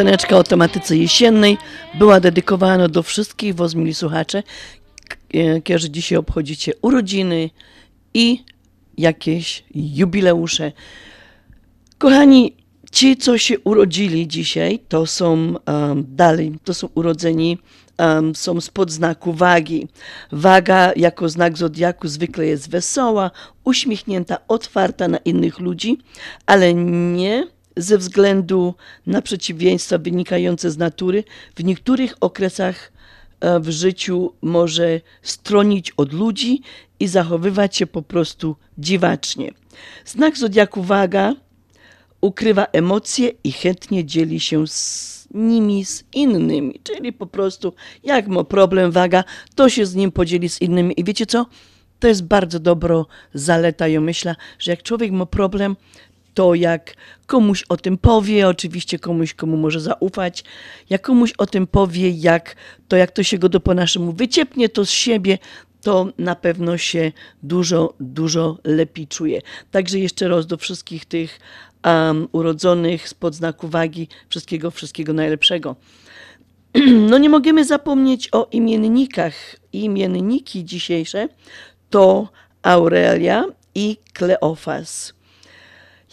[0.00, 1.58] pioseneczka o tematyce jesiennej
[1.94, 4.42] była dedykowana do wszystkich was, mili słuchacze,
[5.34, 7.50] e, którzy dzisiaj obchodzicie urodziny
[8.14, 8.44] i
[8.98, 10.72] jakieś jubileusze.
[11.98, 12.56] Kochani,
[12.92, 17.58] ci, co się urodzili dzisiaj, to są um, dalej, to są urodzeni,
[17.98, 19.88] um, są spod znaku wagi.
[20.32, 23.30] Waga jako znak zodiaku zwykle jest wesoła,
[23.64, 25.98] uśmiechnięta, otwarta na innych ludzi,
[26.46, 27.46] ale nie
[27.82, 28.74] ze względu
[29.06, 31.24] na przeciwieństwa wynikające z natury.
[31.56, 32.92] W niektórych okresach
[33.40, 36.62] e, w życiu może stronić od ludzi
[37.00, 39.52] i zachowywać się po prostu dziwacznie.
[40.04, 41.34] Znak zodiaku waga
[42.20, 46.80] ukrywa emocje i chętnie dzieli się z nimi z innymi.
[46.82, 47.72] Czyli po prostu,
[48.04, 49.24] jak ma problem waga,
[49.54, 51.00] to się z nim podzieli z innymi.
[51.00, 51.46] I wiecie co?
[51.98, 53.04] To jest bardzo dobra
[53.34, 53.88] zaleta.
[53.88, 55.76] Ja myślę, że jak człowiek ma problem,
[56.34, 56.94] to jak
[57.26, 60.44] komuś o tym powie, oczywiście komuś, komu może zaufać,
[60.90, 62.56] jak komuś o tym powie, jak
[62.88, 65.38] to, jak to się go do po naszemu wyciepnie to z siebie,
[65.82, 67.12] to na pewno się
[67.42, 69.40] dużo, dużo lepiej czuje.
[69.70, 71.40] Także jeszcze raz do wszystkich tych
[71.84, 75.76] um, urodzonych spod znaku wagi, wszystkiego, wszystkiego najlepszego.
[77.10, 79.34] No nie możemy zapomnieć o imiennikach.
[79.72, 81.28] Imienniki dzisiejsze
[81.90, 82.28] to
[82.62, 85.19] Aurelia i Kleofas.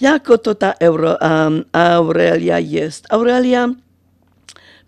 [0.01, 3.05] Jako to ta Euro, um, Aurelia jest?
[3.09, 3.69] Aurelia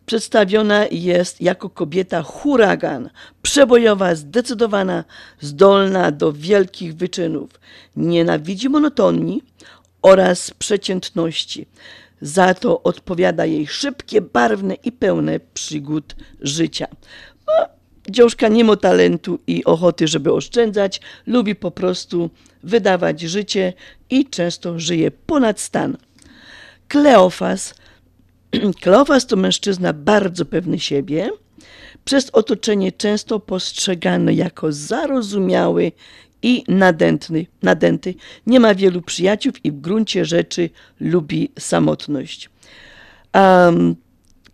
[0.05, 3.10] przedstawiona jest jako kobieta huragan,
[3.41, 5.03] przebojowa, zdecydowana,
[5.41, 7.49] zdolna do wielkich wyczynów.
[7.95, 9.43] Nienawidzi monotonii
[10.01, 11.68] oraz przeciętności.
[12.22, 16.88] Za to odpowiada jej szybkie, barwne i pełne przygód życia.
[17.47, 17.78] No,
[18.12, 22.30] dziążka nie ma talentu i ochoty, żeby oszczędzać, lubi po prostu
[22.64, 23.74] wydawać życie
[24.10, 25.97] i często żyje ponad stan.
[26.88, 27.74] Kleofas
[28.82, 31.30] Kleofas to mężczyzna bardzo pewny siebie,
[32.05, 35.91] przez otoczenie często postrzegany jako zarozumiały
[36.41, 38.16] i nadętny, nadęty.
[38.47, 42.49] Nie ma wielu przyjaciół i w gruncie rzeczy lubi samotność.
[43.34, 43.95] Um,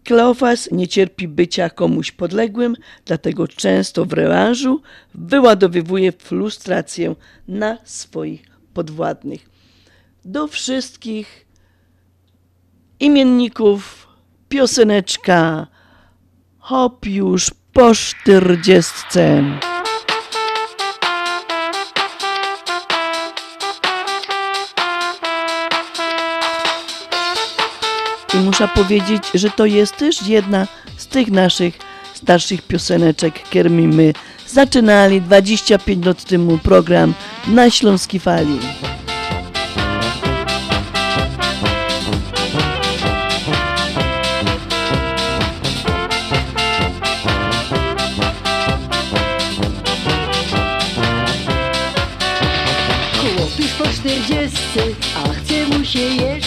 [0.06, 2.76] Kleofas nie cierpi bycia komuś podległym,
[3.06, 4.82] dlatego często w rewanżu
[5.14, 7.16] wyładowywuje frustrację
[7.48, 8.44] na swoich
[8.74, 9.50] podwładnych.
[10.26, 11.46] Do wszystkich
[13.00, 14.08] imienników
[14.50, 15.68] pioseneczka
[16.60, 19.44] Hop już po czterdziestce.
[28.36, 30.68] I muszę powiedzieć, że to jest też jedna
[30.98, 31.80] z tych naszych
[32.14, 34.14] starszych pioseneczek, którymi my.
[34.48, 37.14] Zaczynali 25 lat temu program
[37.48, 38.60] na Śląskiej Fali.
[53.20, 54.82] Chłop już po czterdziestce,
[55.16, 56.45] a chce mu się jeszcze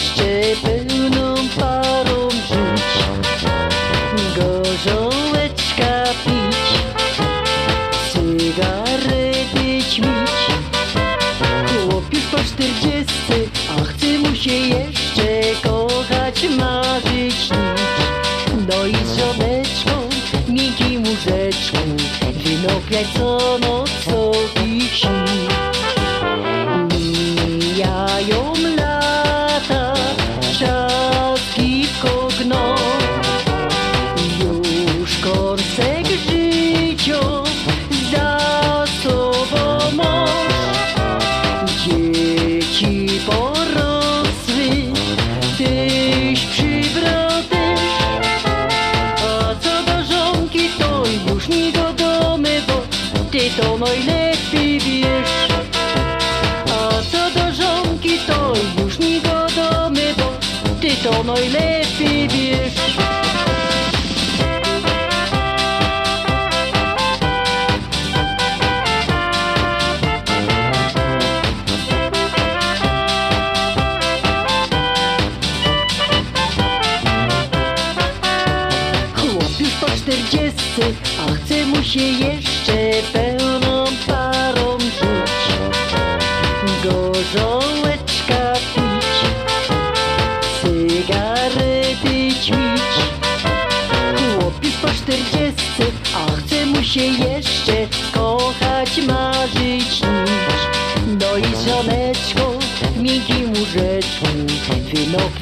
[18.69, 19.91] No i z żoneczką,
[20.49, 21.79] miękkim łóżeczku,
[22.45, 23.59] wynopiać co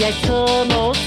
[0.06, 1.05] wynopiać co noc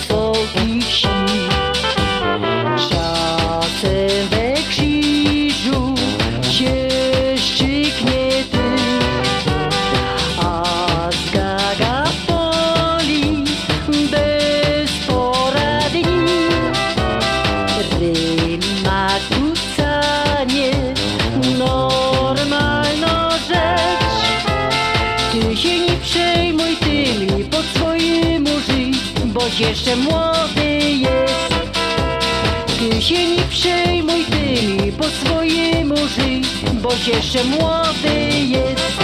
[36.82, 39.00] boś jeszcze młody jest.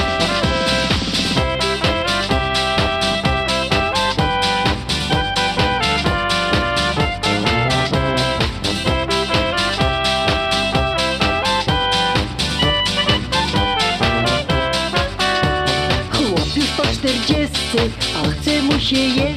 [16.11, 17.77] Chłop już po czterdziestce,
[18.23, 19.34] a chce mu się jeszcze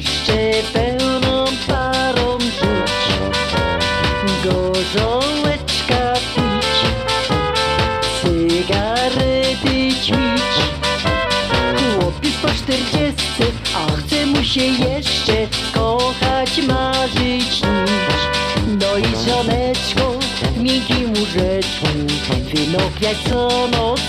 [22.99, 24.08] wynopiać co noc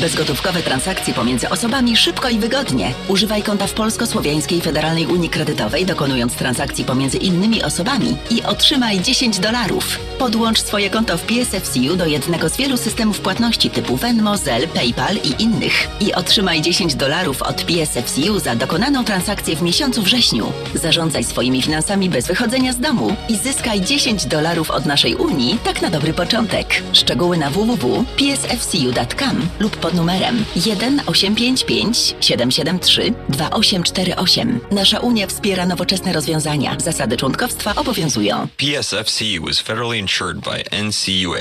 [0.00, 2.94] Bezgotówkowe transakcje pomiędzy osobami szybko i wygodnie.
[3.08, 9.38] Używaj konta w Polsko-Słowiańskiej Federalnej Unii Kredytowej, dokonując transakcji pomiędzy innymi osobami i otrzymaj 10
[9.38, 9.98] dolarów.
[10.18, 15.16] Podłącz swoje konto w PSFCU do jednego z wielu systemów płatności typu Venmo, Zelle, PayPal
[15.16, 20.52] i innych i otrzymaj 10 dolarów od PSFCU za dokonaną transakcję w miesiącu wrześniu.
[20.74, 25.82] Zarządzaj swoimi finansami bez wychodzenia z domu i zyskaj 10 dolarów od naszej Unii, tak
[25.82, 26.82] na dobry początek.
[26.92, 34.60] Szczegóły na www.psfcu.com lub pod numerem 1 855 773 2848.
[34.70, 36.76] Nasza Unia wspiera nowoczesne rozwiązania.
[36.78, 38.48] Zasady członkowstwa obowiązują.
[38.56, 41.40] PSFCU is federally insured by NCUA.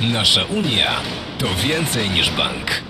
[0.00, 0.90] Nasza Unia
[1.38, 2.89] to więcej niż bank.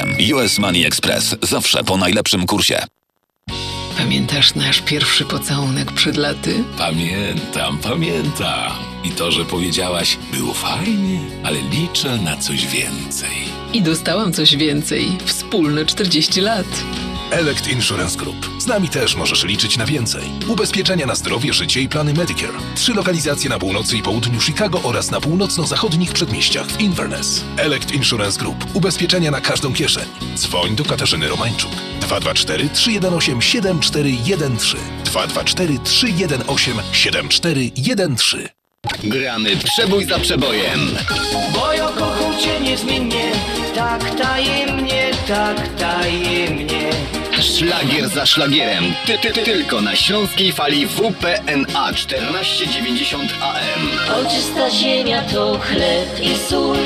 [0.33, 2.85] US Money Express zawsze po najlepszym kursie.
[3.97, 6.63] Pamiętasz nasz pierwszy pocałunek przed laty?
[6.77, 8.71] Pamiętam, pamiętam.
[9.03, 13.31] I to, że powiedziałaś, było fajnie, ale liczę na coś więcej.
[13.73, 15.17] I dostałam coś więcej.
[15.25, 16.83] Wspólne 40 lat.
[17.31, 18.49] Elect Insurance Group.
[18.59, 20.23] Z nami też możesz liczyć na więcej.
[20.47, 22.57] Ubezpieczenia na zdrowie, życie i plany Medicare.
[22.75, 27.43] Trzy lokalizacje na północy i południu Chicago oraz na północno-zachodnich przedmieściach w Inverness.
[27.57, 28.65] Elect Insurance Group.
[28.73, 30.05] Ubezpieczenia na każdą kieszeń.
[30.35, 31.71] Dzwoń do Katarzyny Romańczuk.
[31.99, 38.61] 224 318 7413 224 318 7413
[39.03, 40.79] Gramy przebój za przebojem.
[41.53, 43.31] Bo ja kocham cię niezmiennie,
[43.75, 46.91] tak tajemnie, tak tajemnie.
[47.41, 48.93] Szlagier za szlagierem.
[49.05, 53.89] Ty, ty, ty, tylko na śląskiej fali WPNA 1490 AM.
[54.15, 56.77] O czysta ziemia to chleb i sól,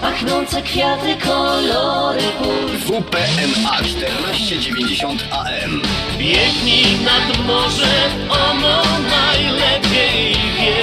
[0.00, 2.68] pachnące kwiaty, kolory pól.
[2.86, 5.82] WPNA 1490 AM.
[6.18, 7.94] Biegnij nad morze,
[8.28, 10.82] ono najlepiej wie.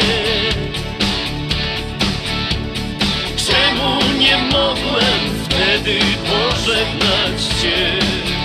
[3.47, 8.36] Czemu nie mogłem wtedy pożegnać cię?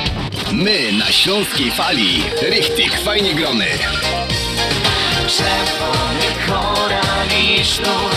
[0.52, 2.22] My na śląskiej fali.
[2.42, 3.66] Richtig, fajnie grony.
[5.26, 8.12] Czerwony koral i sznur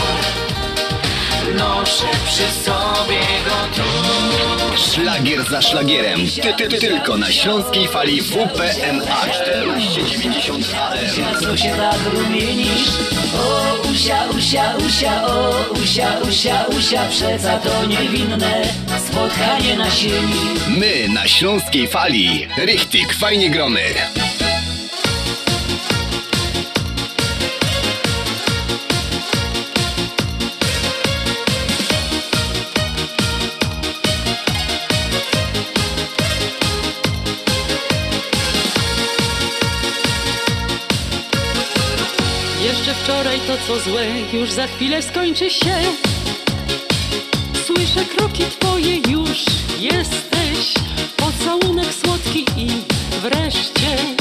[1.56, 4.35] Noszę przy sobie go tu
[4.78, 6.20] Szlagier za szlagierem.
[6.42, 11.42] Ty, ty, ty, tylko na śląskiej fali WPNA 1490 AM.
[11.42, 12.90] Co się tak rumienisz?
[13.40, 18.62] O usia, usia, usia, o usia, usia, usia, przeca to niewinne
[19.08, 20.42] spotkanie na sieni.
[20.68, 22.48] My na śląskiej fali.
[22.58, 23.82] Richtig, fajnie grony.
[43.36, 45.76] To co złe, już za chwilę skończy się.
[47.66, 49.46] Słyszę kroki twoje, już
[49.80, 50.74] jesteś.
[51.18, 52.68] Pocałunek słodki i
[53.22, 54.15] wreszcie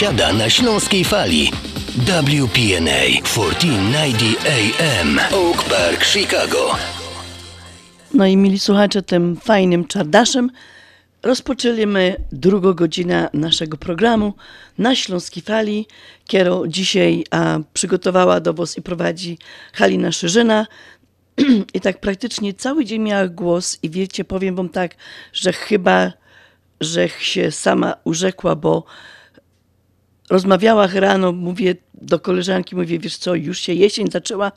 [0.00, 1.50] biesiada na śląskiej fali.
[2.06, 4.46] WPNA 1490
[4.80, 6.76] AM Oak Park, Chicago.
[8.14, 10.50] No i mili słuchacze, tym fajnym czardaszem
[11.22, 14.34] rozpoczęliśmy drugą godzinę naszego programu
[14.78, 15.86] na Śląskiej Fali,
[16.28, 19.38] którą dzisiaj a, przygotowała do i prowadzi
[19.72, 20.66] Halina Szyżyna.
[21.74, 24.94] I tak praktycznie cały dzień miała głos i wiecie, powiem Wam tak,
[25.32, 26.12] że chyba,
[26.80, 28.84] że się sama urzekła, bo
[30.30, 34.52] rozmawiała rano, mówię do koleżanki, mówię, wiesz co, już się jesień zaczęła,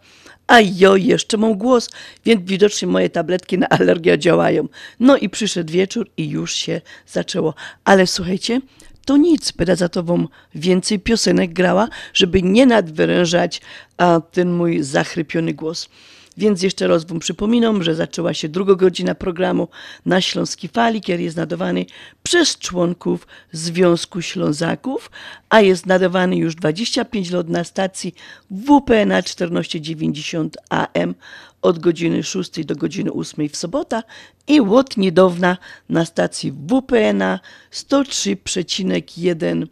[0.48, 1.90] a jo, jeszcze mam głos,
[2.26, 4.68] więc widocznie moje tabletki na alergię działają.
[5.00, 7.54] No i przyszedł wieczór i już się zaczęło.
[7.84, 8.62] Ale słuchajcie,
[9.06, 13.62] to nic, będę za tobą więcej piosenek grała, żeby nie nadwyrężać
[13.98, 15.90] a, ten mój zachrypiony głos.
[16.38, 19.68] Więc jeszcze raz Wam przypominam, że zaczęła się druga godzina programu
[20.06, 21.86] na Śląskiej Fali, który jest nadawany
[22.24, 25.12] przez członków Związku Ślązaków,
[25.50, 28.16] a jest nadawany już 25 lat na stacji
[28.52, 31.16] WP na 1490 AM
[31.62, 34.04] od godziny 6 do godziny 8 w sobota
[34.48, 35.58] i od niedawna
[35.90, 37.24] na stacji WPN
[37.72, 39.68] 103,1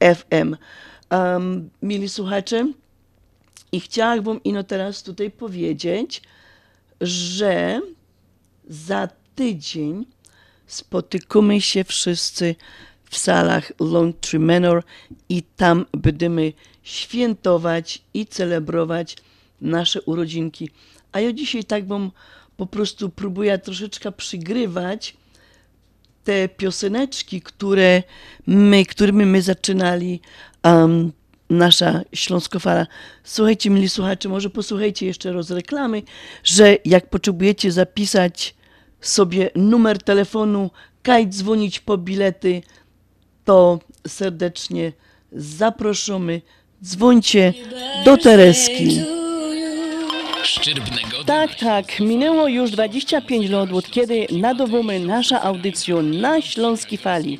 [0.00, 0.56] FM.
[1.10, 2.66] Um, mili słuchacze,
[3.74, 6.22] i chciałabym ino teraz tutaj powiedzieć,
[7.00, 7.80] że
[8.68, 10.06] za tydzień
[10.66, 12.54] spotykamy się wszyscy
[13.10, 14.84] w salach Longtree Manor
[15.28, 16.52] i tam będziemy
[16.82, 19.16] świętować i celebrować
[19.60, 20.70] nasze urodzinki.
[21.12, 22.10] A ja dzisiaj tak bym
[22.56, 25.16] po prostu próbuję troszeczkę przygrywać
[26.24, 28.02] te pioseneczki, które
[28.46, 30.20] my, którymi my zaczynali
[30.64, 31.12] um,
[31.50, 32.86] nasza Śląskofala.
[33.24, 36.02] Słuchajcie, mili słuchacze, może posłuchajcie jeszcze raz reklamy,
[36.44, 38.54] że jak potrzebujecie zapisać
[39.00, 40.70] sobie numer telefonu,
[41.02, 42.62] kaj dzwonić po bilety,
[43.44, 44.92] to serdecznie
[45.32, 46.42] zapraszamy.
[46.84, 47.54] Dzwońcie
[48.04, 49.00] do Tereski.
[51.26, 52.00] Tak, tak.
[52.00, 57.38] Minęło już 25 lat, od kiedy nadawamy nasza audycja na Śląskiej Fali.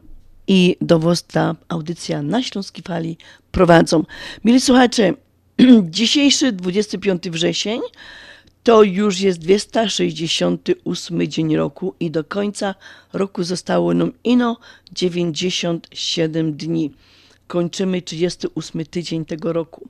[0.47, 3.17] i do was ta audycja na Śląskiej Fali
[3.51, 4.03] prowadzą.
[4.43, 5.13] Mieli słuchacze,
[5.89, 7.81] dzisiejszy 25 wrzesień
[8.63, 12.75] to już jest 268 dzień roku i do końca
[13.13, 14.57] roku zostało nam ino
[14.91, 16.93] 97 dni.
[17.47, 19.87] Kończymy 38 tydzień tego roku,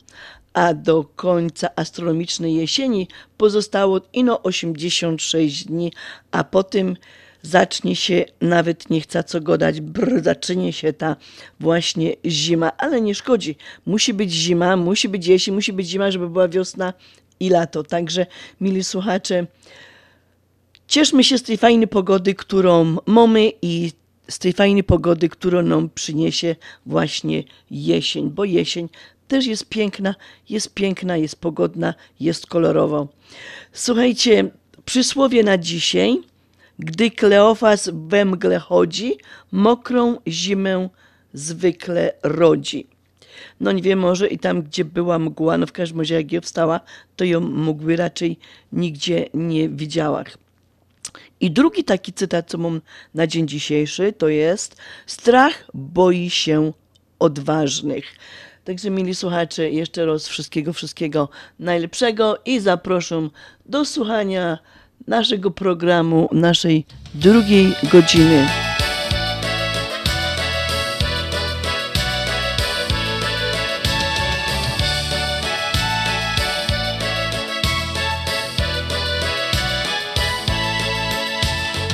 [0.54, 5.92] a do końca astronomicznej jesieni pozostało ino 86 dni,
[6.32, 6.96] a potem
[7.44, 11.16] zacznie się, nawet nie chcę co godać, brr, zacznie się ta
[11.60, 13.56] właśnie zima, ale nie szkodzi.
[13.86, 16.94] Musi być zima, musi być jesień, musi być zima, żeby była wiosna
[17.40, 17.84] i lato.
[17.84, 18.26] Także,
[18.62, 19.48] mili słuchacze,
[20.88, 23.92] cieszmy się z tej fajnej pogody, którą mamy i
[24.28, 28.90] z tej fajnej pogody, którą nam przyniesie właśnie jesień, bo jesień
[29.28, 30.16] też jest piękna,
[30.50, 33.08] jest piękna, jest pogodna, jest kolorowo.
[33.74, 34.52] Słuchajcie,
[34.86, 36.33] przysłowie na dzisiaj.
[36.80, 39.18] Gdy Kleofas we mgle chodzi,
[39.52, 40.90] mokrą zimę
[41.34, 42.88] zwykle rodzi.
[43.60, 46.42] No nie wiem, może i tam, gdzie była mgła, no w każdym razie jak ja
[46.42, 46.80] wstała,
[47.16, 48.40] to ją mgły raczej
[48.72, 50.24] nigdzie nie widziała.
[51.40, 52.82] I drugi taki cytat, co mam
[53.14, 56.74] na dzień dzisiejszy, to jest strach boi się
[57.20, 58.06] odważnych.
[58.64, 63.30] Także mili słuchacze, jeszcze raz wszystkiego, wszystkiego najlepszego i zapraszam
[63.66, 64.58] do słuchania
[65.08, 68.48] naszego programu, naszej drugiej godziny.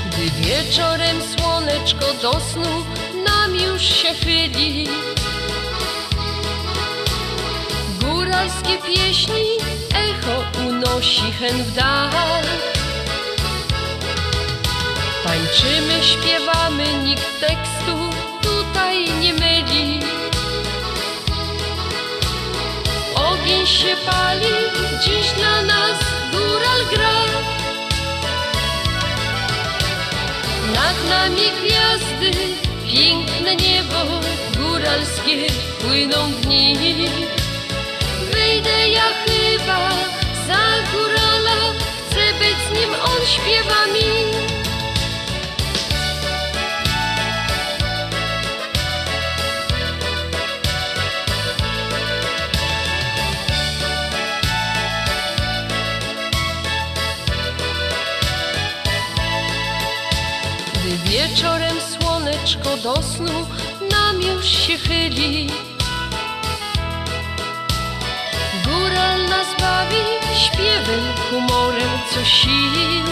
[0.08, 2.86] Gdy wieczorem słoneczko do snu
[3.26, 4.88] nam już się chyli
[8.02, 9.44] Góralskie pieśni
[9.94, 12.79] echo unosi hen w dal.
[15.30, 17.96] Tańczymy, śpiewamy, nikt tekstu
[18.42, 20.00] tutaj nie myli.
[23.16, 24.54] Ogień się pali,
[25.04, 25.98] dziś dla nas
[26.32, 27.20] góral gra.
[30.74, 32.32] Nad nami gwiazdy,
[32.92, 34.00] piękne niebo
[34.58, 35.48] góralskie
[35.82, 36.76] płyną dni.
[38.32, 39.90] Wyjdę ja chyba
[40.48, 41.74] za górala,
[42.10, 44.19] chcę być z nim, on śpiewa mi.
[61.30, 63.48] Wieczorem słoneczko do snu
[63.92, 65.48] nam już się chyli.
[68.66, 70.04] Góral nas bawi
[70.46, 73.04] śpiewem, humorem, co sił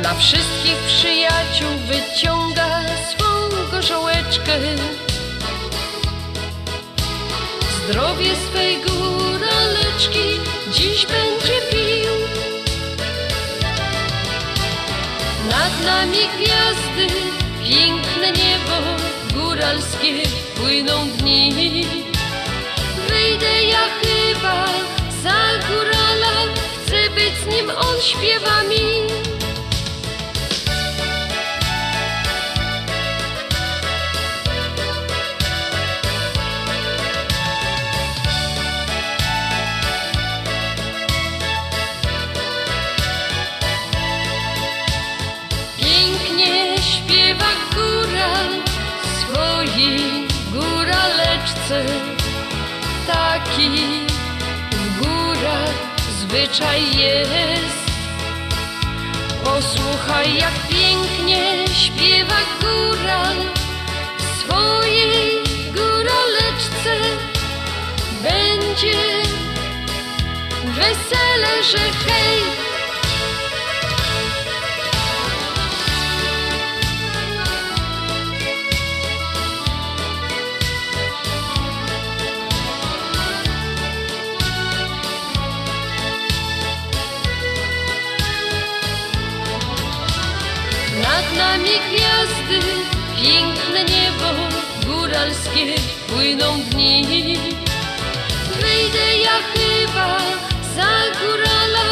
[0.00, 3.24] Dla wszystkich przyjaciół wyciąga swą
[3.70, 4.58] gorzołeczkę.
[7.88, 10.40] Zdrowie swej góraleczki
[10.72, 11.61] dziś będzie
[15.82, 17.14] Nad nami gwiazdy,
[17.64, 18.76] piękne niebo
[19.34, 20.22] góralskie
[20.56, 21.86] płyną dni.
[23.08, 24.66] Wyjdę ja chyba
[25.22, 26.52] za górala,
[26.84, 29.21] chcę być z nim, on śpiewa mi.
[56.32, 57.82] Zwyczaj jest.
[59.44, 63.36] Posłuchaj, jak pięknie śpiewa góral
[64.38, 65.42] swojej
[65.74, 66.94] góraleczce.
[68.22, 69.02] Będzie
[70.64, 72.42] wesele, że hej,
[95.22, 95.74] góralskie
[96.08, 97.38] płyną dni.
[98.60, 100.18] Wyjdę ja chyba
[100.76, 101.86] za górala,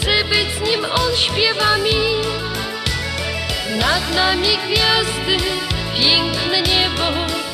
[0.00, 2.00] chcę być z nim, on śpiewa mi.
[3.80, 5.44] Nad nami gwiazdy,
[5.98, 7.06] piękne niebo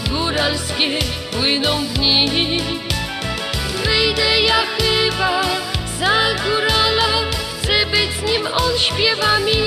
[0.09, 0.99] góralskie
[1.31, 2.61] płyną dni.
[3.85, 5.43] Wyjdę ja chyba
[6.01, 7.09] za górala,
[7.63, 9.61] chcę być z nim, on śpiewa mi.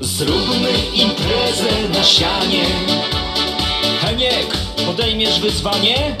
[0.00, 2.64] Zróbmy imprezę na sianie.
[4.00, 6.16] Heniek, podejmiesz wyzwanie?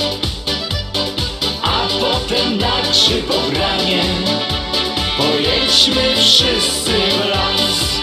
[1.62, 4.02] A potem na grzybobranie
[5.18, 8.00] pojedźmy wszyscy w las.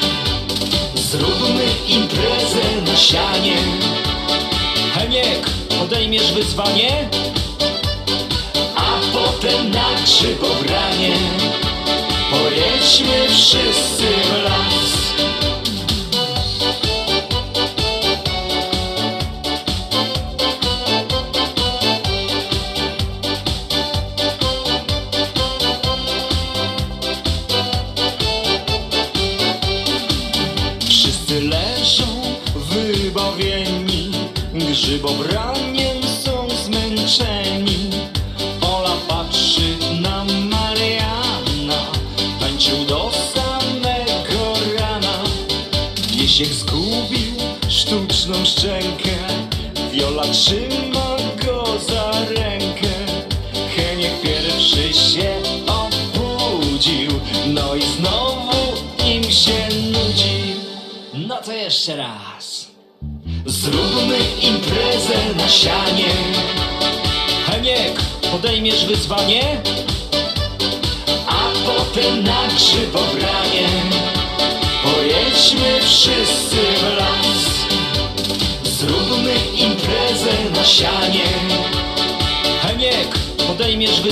[0.96, 3.58] Zróbmy imprezę na sianie.
[4.94, 7.10] Heniek, podejmiesz wyzwanie?
[8.76, 11.14] A potem na grzybobranie
[12.38, 14.77] pojedźmy wszyscy w las.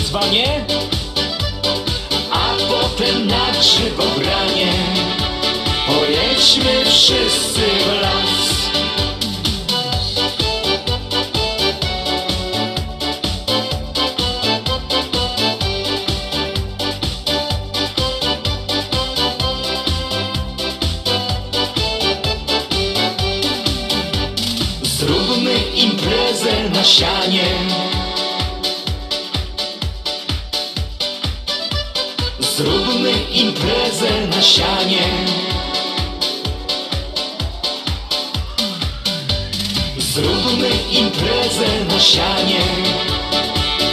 [0.05, 0.65] Wyzwanie?
[2.31, 4.73] A potem na grzybobranie
[5.87, 8.45] Pojedźmy wszyscy w las
[24.83, 27.45] Zróbmy imprezę na sianie
[33.35, 35.07] imprezę na sianie
[39.97, 42.61] Zróbmy imprezę na sianie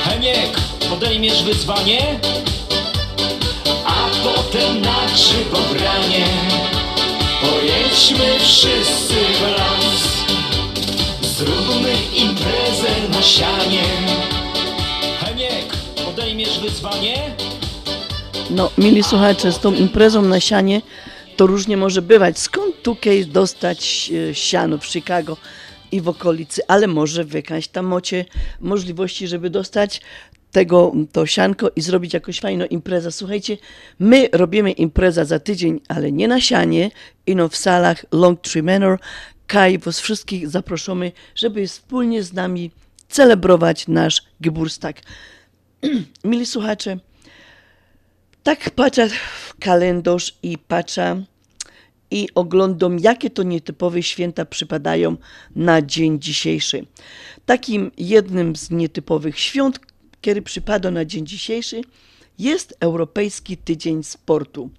[0.04, 0.60] Heniek,
[0.90, 2.20] podejmiesz wyzwanie?
[3.86, 6.26] A potem na grzybobranie
[7.40, 10.02] Pojedźmy wszyscy w las
[11.36, 13.82] Zróbmy imprezę na sianie
[15.20, 17.51] Heniek, podejmiesz wyzwanie?
[18.54, 20.82] No, mili słuchacze, z tą imprezą na sianie
[21.36, 22.38] to różnie może bywać.
[22.38, 25.36] Skąd tutaj dostać e, siano w Chicago
[25.92, 28.24] i w okolicy, ale może wykać tam macie
[28.60, 30.00] możliwości, żeby dostać
[30.50, 33.12] tego, to sianko i zrobić jakąś fajną imprezę.
[33.12, 33.56] Słuchajcie,
[33.98, 36.90] my robimy imprezę za tydzień, ale nie na sianie,
[37.26, 38.98] ino w salach Long Tree Manor.
[39.46, 42.70] Kaj was wszystkich zaproszamy, żeby wspólnie z nami
[43.08, 45.00] celebrować nasz Geburtstag.
[46.24, 46.98] Mili słuchacze,
[48.42, 51.24] tak patrzę w kalendarz i patrzę
[52.10, 55.16] i oglądam, jakie to nietypowe święta przypadają
[55.56, 56.86] na dzień dzisiejszy.
[57.46, 59.78] Takim jednym z nietypowych świąt,
[60.12, 61.82] który przypada na dzień dzisiejszy,
[62.38, 64.70] jest Europejski Tydzień Sportu.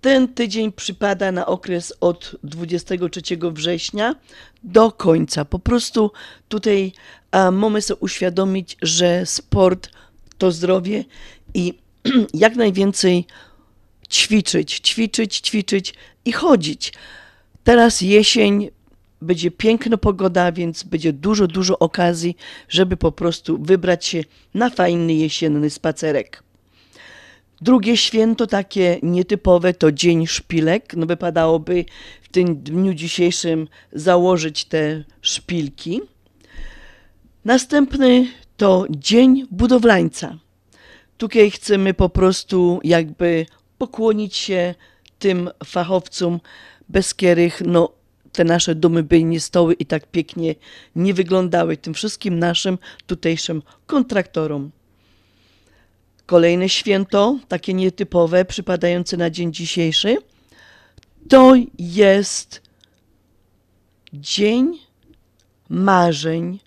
[0.00, 3.20] Ten tydzień przypada na okres od 23
[3.52, 4.14] września
[4.62, 5.44] do końca.
[5.44, 6.10] Po prostu
[6.48, 6.92] tutaj
[7.30, 9.88] a, mamy sobie uświadomić, że sport
[10.38, 11.04] to zdrowie
[11.54, 11.74] i
[12.34, 13.26] jak najwięcej
[14.10, 15.94] ćwiczyć, ćwiczyć, ćwiczyć
[16.24, 16.92] i chodzić.
[17.64, 18.70] Teraz jesień,
[19.22, 22.36] będzie piękna pogoda, więc będzie dużo, dużo okazji,
[22.68, 24.24] żeby po prostu wybrać się
[24.54, 26.42] na fajny jesienny spacerek.
[27.60, 30.94] Drugie święto, takie nietypowe, to Dzień Szpilek.
[30.96, 31.84] No wypadałoby
[32.22, 36.00] w tym dniu dzisiejszym założyć te szpilki.
[37.44, 40.38] Następny to Dzień Budowlańca.
[41.20, 43.46] Tutaj chcemy po prostu jakby
[43.78, 44.74] pokłonić się
[45.18, 46.40] tym fachowcom,
[46.88, 47.92] bez których no,
[48.32, 50.54] te nasze domy by nie stały i tak pięknie
[50.96, 51.76] nie wyglądały.
[51.76, 54.70] Tym wszystkim naszym tutejszym kontraktorom.
[56.26, 60.16] Kolejne święto, takie nietypowe, przypadające na dzień dzisiejszy,
[61.28, 62.62] to jest
[64.12, 64.78] Dzień
[65.68, 66.58] Marzeń.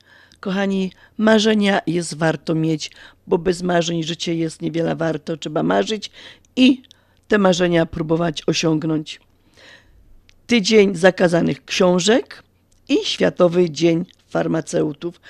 [0.43, 2.91] Kochani, marzenia jest warto mieć,
[3.27, 5.37] bo bez marzeń życie jest niewiele warto.
[5.37, 6.11] Trzeba marzyć
[6.55, 6.81] i
[7.27, 9.19] te marzenia próbować osiągnąć.
[10.47, 12.43] Tydzień zakazanych książek
[12.89, 15.21] i Światowy Dzień Farmaceutów.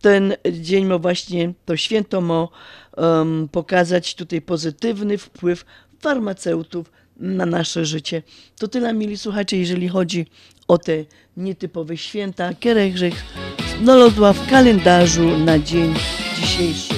[0.00, 2.48] Ten dzień ma właśnie, to święto ma
[2.96, 5.64] um, pokazać tutaj pozytywny wpływ
[6.00, 8.22] farmaceutów na nasze życie.
[8.58, 10.26] To tyle, mili słuchacze, jeżeli chodzi
[10.68, 11.04] o te
[11.36, 12.90] nietypowe święta, które
[13.82, 15.94] znalazła w kalendarzu na dzień
[16.36, 16.97] dzisiejszy.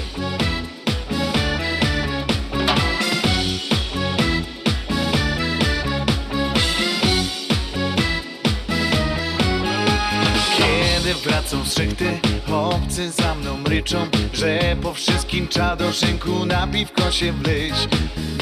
[11.51, 12.21] Z szechty,
[12.53, 17.89] obcy za mną ryczą Że po wszystkim trzeba do szynku na piwko się wleźć.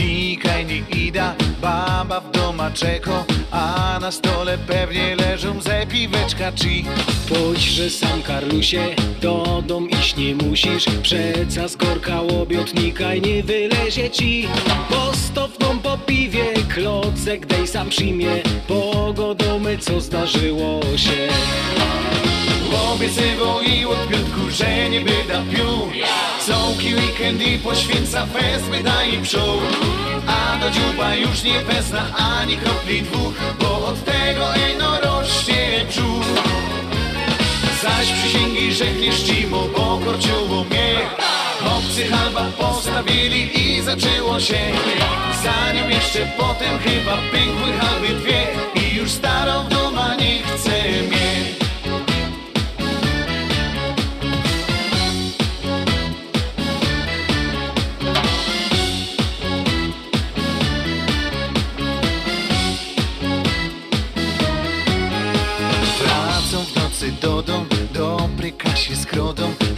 [0.00, 6.84] Nikaj nie ida, baba w doma czeko A na stole pewnie leżą ze piweczka ci.
[7.28, 13.42] Pójdź, że sam Karlusie, do dom iść nie musisz Przeca z korka łobiotnika i nie
[13.42, 14.48] wylezie ci.
[14.88, 16.44] Postawną po piwie,
[16.74, 21.28] klocek dej sam przyjmie Pogodomy co zdarzyło się
[22.92, 23.98] Obiecywał i od
[24.50, 25.90] że nie byda pił
[26.46, 29.76] Całki weekend i poświęca fest, byda i przód
[30.26, 36.58] A do dziuba już nie wezna ani kropli dwóch Bo od tego eno rośnie brzuch
[37.82, 40.96] Zaś przysięgi, że nie czcimo, bo korciuło mnie.
[41.60, 44.58] Chłopcy halba postawili i zaczęło się.
[45.42, 48.46] Za nią jeszcze potem chyba pękły halby dwie.
[48.74, 51.47] I już starą doma nie chce mnie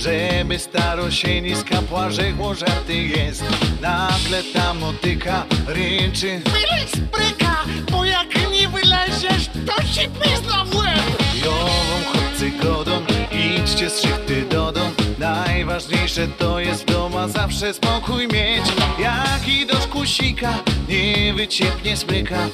[0.00, 3.44] Żeby staro się nie skapła, że chłożaty jest.
[3.80, 7.56] Nagle ta motyka ryczy Wyleź z bryka,
[7.90, 11.22] bo jak nie wyleziesz, to ci pizna w łeb.
[11.44, 13.02] Jową chłopcy godą,
[13.32, 14.92] idźcie z szychty do dom.
[15.18, 18.64] Najważniejsze to jest w doma zawsze spokój mieć.
[18.98, 20.54] Jak i do szkusika,
[20.88, 22.48] nie wyciepnie smyka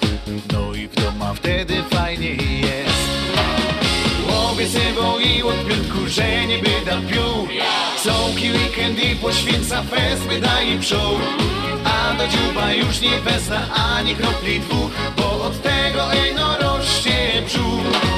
[0.53, 3.66] No i w doma wtedy fajnie jest
[4.57, 7.49] Obiecywał i od piątku, że nie byda pił
[8.05, 11.21] Całki weekend i poświęca fest, byda i przód
[11.85, 18.17] A do dziuba już nie wezna ani kropli dwóch Bo od tego eno rośnie brzuch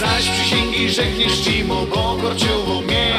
[0.00, 3.14] Zaś przysięgi, że nie czcimo, bo korciuło mnie.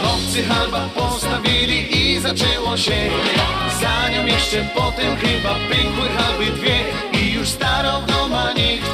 [0.00, 3.10] Chłopcy halba postawili i zaczęło się.
[3.80, 6.76] Za nią jeszcze potem chyba pękły halby dwie.
[7.20, 8.85] I już starą w doma nie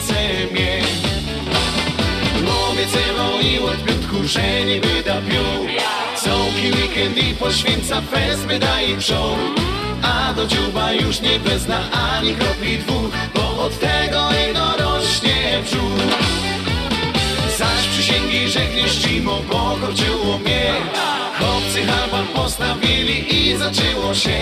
[4.33, 5.69] że nie byda pił
[6.17, 9.61] Całki weekend i poświęca fest, byda i przód
[10.03, 16.33] A do dziuba już nie wezna ani kropli dwóch Bo od tego ino rośnie brzuch
[17.59, 20.73] Zaś przysięgi, że czcimo, bo korciuło mnie.
[21.39, 24.39] Chłopcy halba postawili i zaczęło się.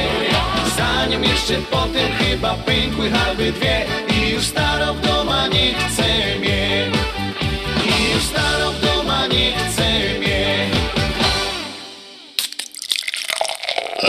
[0.76, 3.86] Za nią jeszcze potem chyba pękły halby dwie.
[4.16, 6.02] I już staro w doma nie chce
[6.40, 6.90] mnie
[7.84, 9.79] I już staro w doma nie chce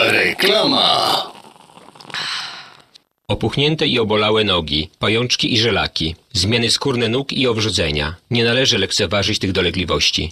[0.10, 1.32] Reklama.
[3.28, 8.15] Opuchnięte i obolałe nogi, pajączki i żelaki, zmiany skórne nóg i owrzodzenia.
[8.32, 10.32] Nie należy lekceważyć tych dolegliwości.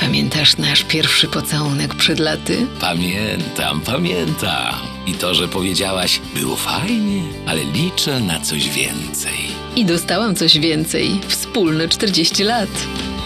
[0.00, 2.66] Pamiętasz nasz pierwszy pocałunek przed laty?
[2.80, 4.74] Pamiętam, pamiętam.
[5.06, 9.38] I to, że powiedziałaś, było fajnie, ale liczę na coś więcej.
[9.76, 11.20] I dostałam coś więcej.
[11.28, 12.68] Wspólne 40 lat.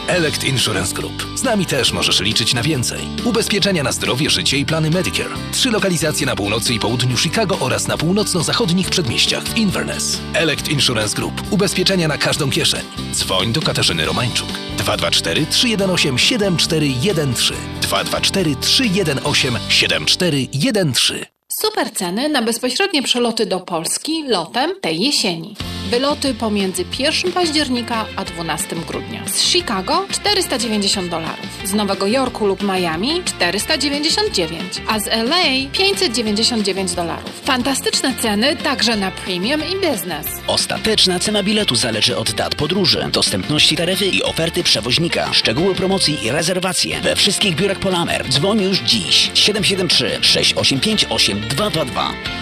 [0.08, 1.26] Elect Insurance Group.
[1.34, 3.00] Z nami też możesz liczyć na więcej.
[3.24, 5.34] Ubezpieczenia na zdrowie, życie i plany Medicare.
[5.52, 10.20] Trzy lokalizacje na północy i południu Chicago oraz na północno-zachodnich przedmieściach w Inverness.
[10.34, 11.42] Elect Insurance Group.
[11.50, 12.82] Ubezpieczenia na każdą kieszeń.
[13.12, 14.48] Dzwoń do Katarzyny Romańczuk.
[14.76, 21.26] 224 318 7413 224 318 7413
[21.60, 25.56] Super ceny na bezpośrednie przeloty do Polski lotem tej jesieni.
[25.92, 29.22] Wyloty pomiędzy 1 października a 12 grudnia.
[29.28, 31.46] Z Chicago 490 dolarów.
[31.64, 37.40] Z Nowego Jorku lub Miami 499, a z LA 599 dolarów.
[37.44, 40.26] Fantastyczne ceny także na premium i business.
[40.46, 45.32] Ostateczna cena biletu zależy od dat podróży, dostępności taryfy i oferty przewoźnika.
[45.32, 48.28] Szczegóły promocji i rezerwacje we wszystkich biurach Polamer.
[48.28, 52.41] Dzwoń już dziś 773 685 8222.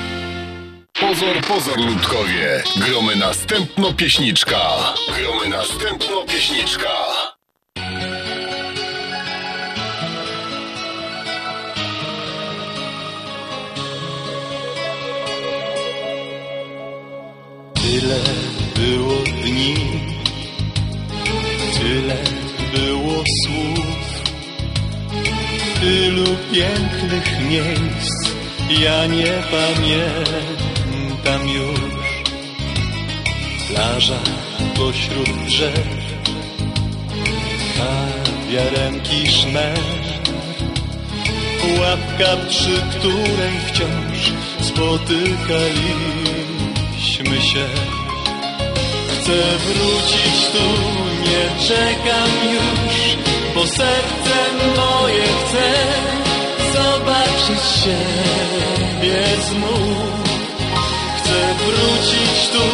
[1.00, 2.62] Pozor, pozor, ludkowie.
[2.76, 4.60] Gromy następno pieśniczka.
[5.18, 6.88] Gromy następno pieśniczka.
[17.74, 18.20] Tyle
[18.74, 19.74] było dni,
[21.78, 22.16] tyle
[22.74, 24.22] było słów,
[25.80, 28.20] tylu pięknych miejsc
[28.70, 30.69] ja nie pamiętam
[31.26, 32.22] już.
[33.68, 34.18] Plaża
[34.76, 35.88] pośród drzew,
[37.76, 39.78] kawiarenki szmer,
[41.80, 47.66] łapka, przy której wciąż spotykaliśmy się.
[49.08, 50.66] Chcę wrócić tu,
[51.22, 52.94] nie czekam już,
[53.54, 54.36] bo serce
[54.76, 55.66] moje chce
[56.72, 60.09] zobaczyć siebie znów.
[61.64, 62.66] Wrócić tu,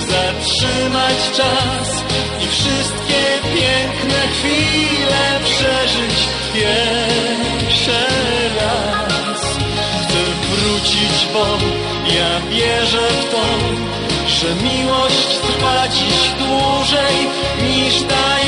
[0.00, 2.04] zatrzymać czas
[2.44, 3.20] i wszystkie
[3.54, 8.06] piękne chwile przeżyć jeszcze
[8.60, 9.40] raz.
[10.02, 10.20] Chcę
[10.50, 11.46] wrócić, bo
[12.14, 13.44] ja wierzę w to,
[14.28, 17.16] że miłość trwa dziś dłużej
[17.62, 18.38] niż ta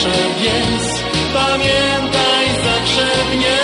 [0.00, 1.00] Proszę więc
[1.34, 3.58] pamiętaj zawsze mnie.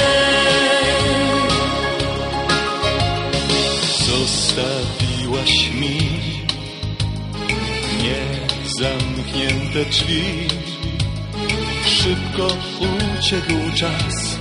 [4.06, 5.98] Zostawiłaś mi
[8.02, 10.24] niezamknięte drzwi.
[11.86, 12.47] Szybko
[12.81, 14.39] uciekł czas,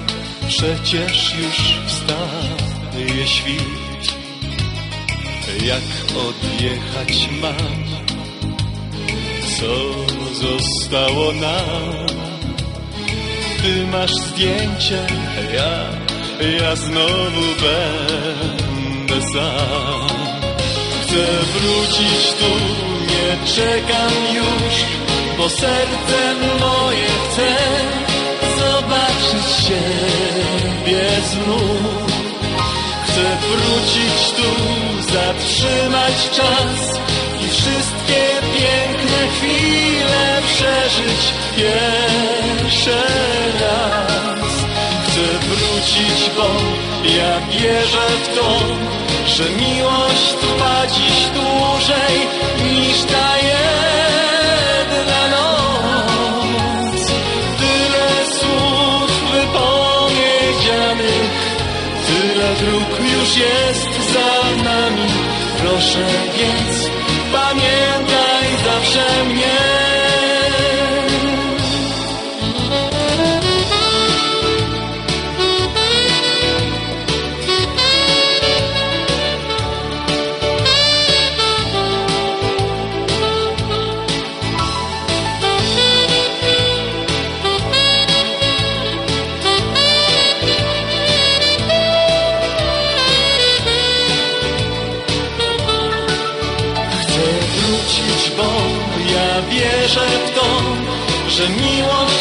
[0.48, 1.57] przecież już
[1.88, 4.15] wstaje świt.
[5.65, 5.84] Jak
[6.28, 7.84] odjechać mam?
[9.60, 12.07] Co zostało nam?
[13.61, 15.07] Ty masz zdjęcie,
[15.53, 15.73] ja,
[16.60, 20.07] ja znowu będę sam.
[21.01, 22.51] Chcę wrócić tu,
[23.10, 24.76] nie czekam już,
[25.38, 27.55] bo serce moje chce
[28.60, 32.14] zobaczyć siebie znów.
[33.03, 34.51] Chcę wrócić tu,
[35.14, 36.99] zatrzymać czas
[37.54, 38.24] wszystkie
[38.54, 41.22] piękne chwile przeżyć
[41.58, 42.98] jeszcze
[43.62, 44.54] raz.
[45.08, 46.48] Chcę wrócić, bo
[47.10, 48.50] ja wierzę w to,
[49.28, 52.16] że miłość trwa dziś dłużej
[52.66, 57.02] niż ta jedna noc.
[57.60, 58.10] Tyle
[58.40, 61.34] słów wypowiedzianych,
[62.08, 64.32] tyle dróg już jest za
[64.64, 65.10] nami.
[65.58, 66.06] Proszę
[66.38, 67.03] więc
[101.44, 102.12] że miłość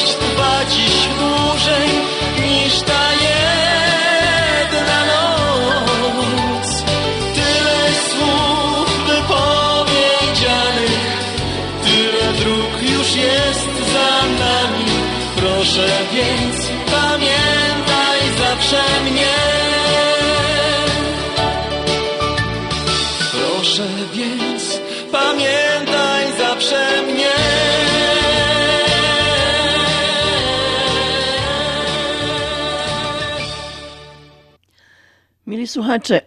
[35.73, 36.21] słuchacze,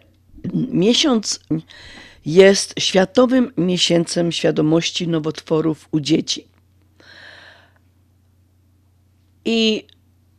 [0.54, 1.40] miesiąc
[2.26, 6.48] jest Światowym Miesięcem Świadomości Nowotworów u Dzieci.
[9.44, 9.86] I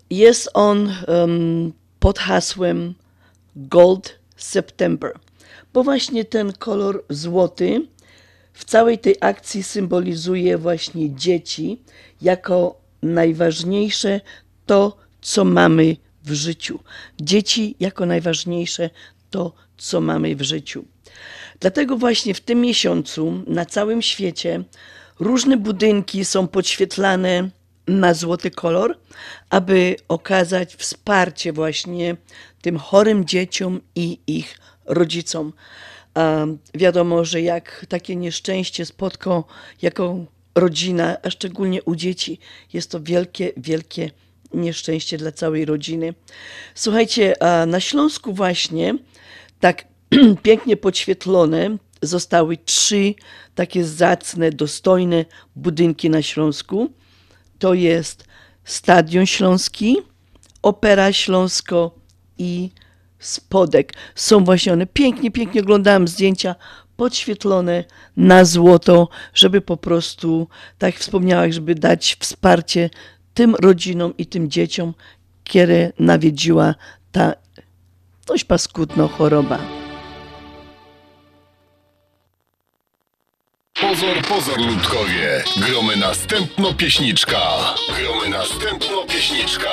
[0.09, 2.93] jest on em, pod hasłem
[3.55, 5.11] Gold September,
[5.73, 7.88] bo właśnie ten kolor złoty
[8.53, 11.81] w całej tej akcji symbolizuje właśnie dzieci
[12.21, 14.21] jako najważniejsze
[14.65, 15.95] to, co mamy
[16.27, 16.79] w życiu.
[17.21, 18.89] Dzieci jako najważniejsze
[19.29, 20.85] to, co mamy w życiu.
[21.59, 24.63] Dlatego właśnie w tym miesiącu na całym świecie
[25.19, 27.49] różne budynki są podświetlane
[27.87, 28.97] na złoty kolor,
[29.49, 32.15] aby okazać wsparcie właśnie
[32.61, 35.53] tym chorym dzieciom i ich rodzicom.
[36.13, 39.43] A wiadomo, że jak takie nieszczęście spotka
[39.81, 40.25] jaką
[40.55, 42.39] rodzina, a szczególnie u dzieci,
[42.73, 44.11] jest to wielkie, wielkie
[44.57, 46.13] nieszczęście dla całej rodziny.
[46.75, 47.34] Słuchajcie,
[47.67, 48.95] na Śląsku właśnie
[49.59, 49.85] tak
[50.43, 53.13] pięknie podświetlone zostały trzy
[53.55, 55.25] takie zacne, dostojne
[55.55, 56.89] budynki na Śląsku.
[57.59, 58.25] To jest
[58.63, 59.97] Stadion Śląski,
[60.61, 61.95] Opera Śląsko
[62.38, 62.69] i
[63.19, 63.93] Spodek.
[64.15, 66.55] Są właśnie one pięknie, pięknie oglądałam zdjęcia
[66.97, 67.84] podświetlone
[68.17, 70.47] na złoto, żeby po prostu,
[70.77, 72.89] tak jak wspomniałam, żeby dać wsparcie
[73.38, 74.93] tym rodzinom i tym dzieciom,
[75.45, 76.76] które nawiedziła
[77.11, 77.34] ta
[78.27, 79.59] dość paskudna choroba.
[83.81, 85.43] Pozor, pozor, ludkowie.
[85.68, 87.41] Gromy następno pieśniczka.
[87.99, 89.69] Gromy następno pieśniczka.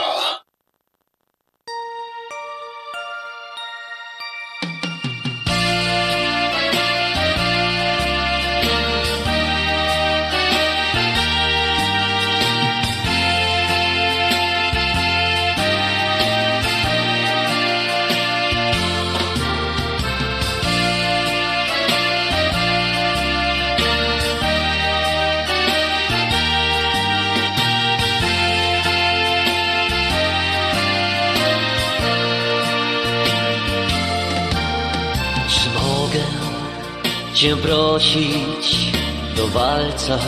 [37.44, 38.92] Cię prosić
[39.36, 40.18] do walca.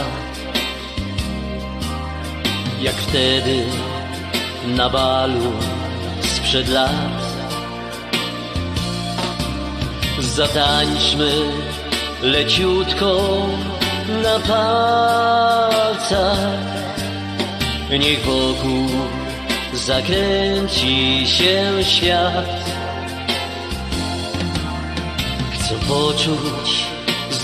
[2.82, 3.64] Jak wtedy
[4.66, 5.52] na balu
[6.20, 7.22] sprzed lat.
[10.18, 11.32] Zatańczmy
[12.22, 13.46] leciutko
[14.22, 16.38] na palcach.
[17.98, 18.88] Niech wokół
[19.74, 22.64] zakręci się świat.
[25.54, 26.95] Chcę poczuć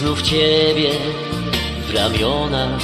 [0.03, 0.91] znów Ciebie
[1.87, 2.81] w ramionach.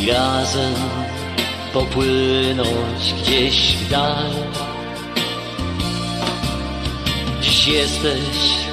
[0.00, 0.74] I razem
[1.72, 4.30] popłynąć gdzieś w dal.
[7.42, 8.64] Dziś jesteś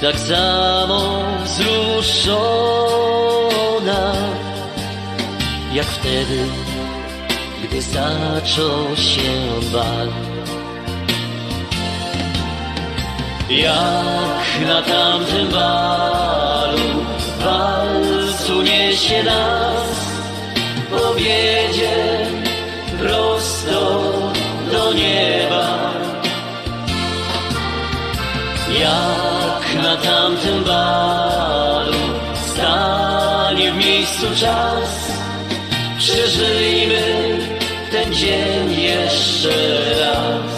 [0.00, 2.94] tak samo wzruszona
[5.72, 6.46] Jak wtedy,
[7.64, 9.32] gdy zaczął się
[9.72, 10.08] bal
[13.54, 17.04] Jak na tamtym balu
[17.38, 19.98] Walcu niesie nas
[20.90, 21.94] Powiedzie
[22.98, 24.02] prosto
[24.72, 25.92] do nieba.
[28.80, 32.04] Jak na tamtym balu
[32.46, 35.12] Stanie w miejscu czas
[35.98, 37.38] Przeżyjmy
[37.90, 39.50] ten dzień jeszcze
[40.00, 40.53] raz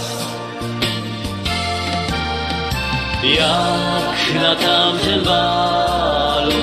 [3.36, 6.62] Jak na tamtym balu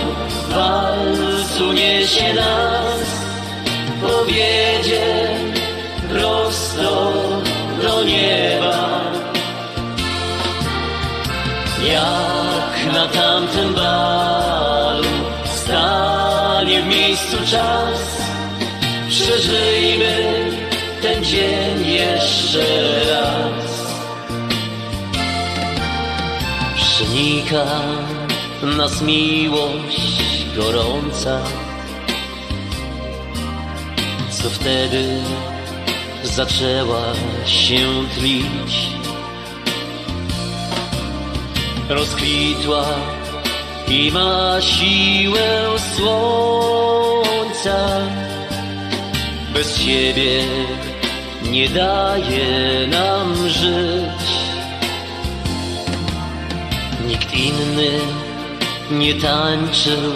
[0.49, 3.07] Walcu niesie nas
[4.01, 5.27] Powiedzie
[6.09, 7.13] prosto
[7.81, 9.01] do nieba.
[11.83, 15.13] Jak na tamtym balu
[15.45, 17.99] Stanie w miejscu czas
[19.09, 20.15] Przeżyjmy
[21.01, 22.63] ten dzień jeszcze
[23.11, 23.62] raz
[27.43, 27.65] Przenika
[28.77, 31.39] nas miłość gorąca.
[34.29, 35.21] Co wtedy
[36.23, 37.03] zaczęła
[37.45, 38.87] się tlić?
[41.89, 42.85] Rozkwitła
[43.87, 45.65] i ma siłę
[45.95, 47.77] słońca.
[49.53, 50.43] Bez siebie
[51.51, 54.22] nie daje nam żyć
[57.35, 57.99] inny
[58.91, 60.13] nie tańczył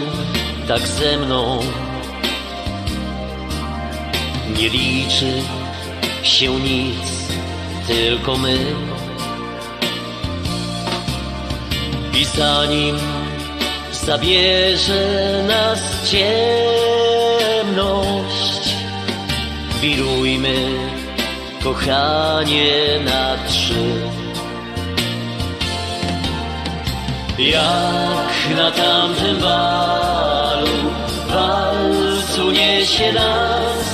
[0.67, 1.59] tak ze mną.
[4.57, 5.41] Nie liczy
[6.23, 7.27] się nic,
[7.87, 8.57] tylko my.
[12.13, 12.97] I zanim
[13.91, 16.87] zabierze nas ciemność
[19.81, 20.55] Wirujmy,
[21.63, 24.16] kochanie, na trzy
[27.37, 30.91] Jak na tamtym balu
[31.27, 33.87] Walcu niesie nas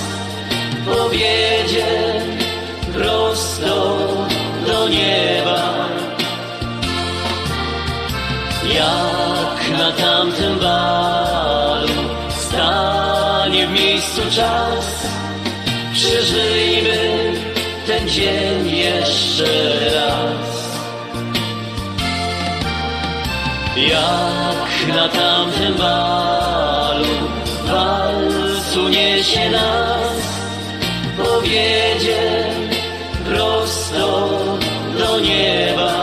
[0.85, 1.85] Powiedzie
[2.93, 3.97] prosto
[4.67, 5.89] do nieba.
[8.75, 11.87] Jak na tamtym balu
[12.47, 15.07] Stanie w miejscu czas
[15.93, 17.33] Przeżyjmy
[17.87, 19.45] ten dzień jeszcze
[19.95, 20.52] raz
[23.89, 27.15] Jak na tamtym balu
[27.65, 30.23] Walcu niesie nas
[31.17, 32.49] Powiedzie
[33.25, 34.29] prosto
[34.99, 35.93] do nieba.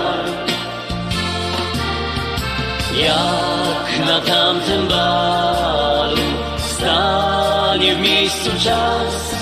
[2.97, 6.23] Jak na tamtym balu
[6.59, 9.35] Stanie w miejscu czas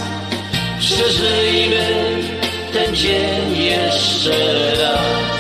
[0.81, 2.23] Przeżyjmy
[2.73, 4.31] ten dzień jeszcze
[4.83, 5.38] raz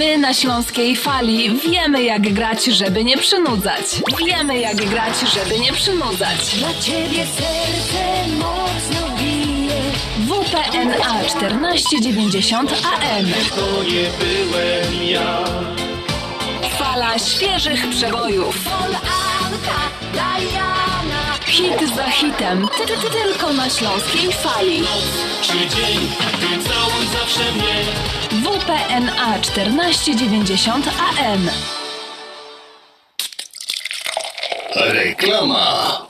[0.00, 3.84] My na Śląskiej Fali wiemy jak grać, żeby nie przynudzać.
[4.26, 6.56] Wiemy jak grać, żeby nie przynudzać.
[6.58, 9.80] Dla ciebie serce mocno bije.
[10.18, 13.26] WPNA 1490 AM.
[13.56, 15.44] To nie byłem ja.
[16.78, 18.56] Fala świeżych przebojów.
[19.42, 19.80] Anka,
[20.12, 20.89] Diana.
[21.50, 22.68] Hit za hitem.
[22.78, 24.82] Ty, ty, ty, tylko na Śląskiej Fali.
[25.42, 25.98] Czy dzień,
[26.68, 27.74] całuj zawsze mnie.
[28.42, 31.50] WPNA 1490 AM.
[34.76, 36.09] Reklama.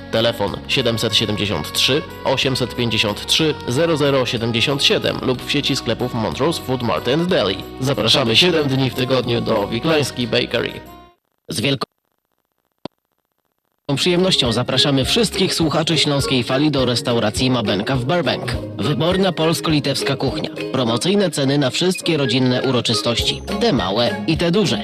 [0.11, 3.53] Telefon 773 853
[4.25, 7.57] 0077 lub w sieci sklepów Montrose Food Mart and Deli.
[7.79, 10.71] Zapraszamy 7 dni w tygodniu do Wiklański Bakery.
[11.49, 11.91] Z wielką
[13.95, 18.55] przyjemnością zapraszamy wszystkich słuchaczy Śląskiej Fali do restauracji Mabenka w Burbank.
[18.77, 20.49] Wyborna polsko-litewska kuchnia.
[20.71, 23.41] Promocyjne ceny na wszystkie rodzinne uroczystości.
[23.61, 24.83] Te małe i te duże.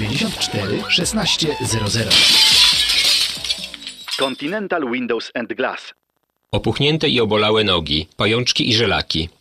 [0.00, 2.08] 1600.
[4.18, 5.94] Continental Windows and Glass.
[6.52, 9.28] Opuchnięte i obolałe nogi, pajączki i żelaki,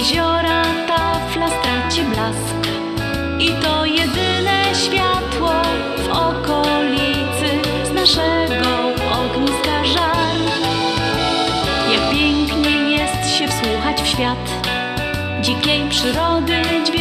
[0.00, 2.60] Jeziora tafla straci blask
[3.38, 5.52] i to jedyne światło
[5.96, 7.50] w okolicy
[7.84, 8.70] z naszego
[9.20, 10.36] ogniska żar.
[11.92, 14.50] Jak pięknie jest się wsłuchać w świat
[15.42, 16.99] dzikiej przyrody, dźwięki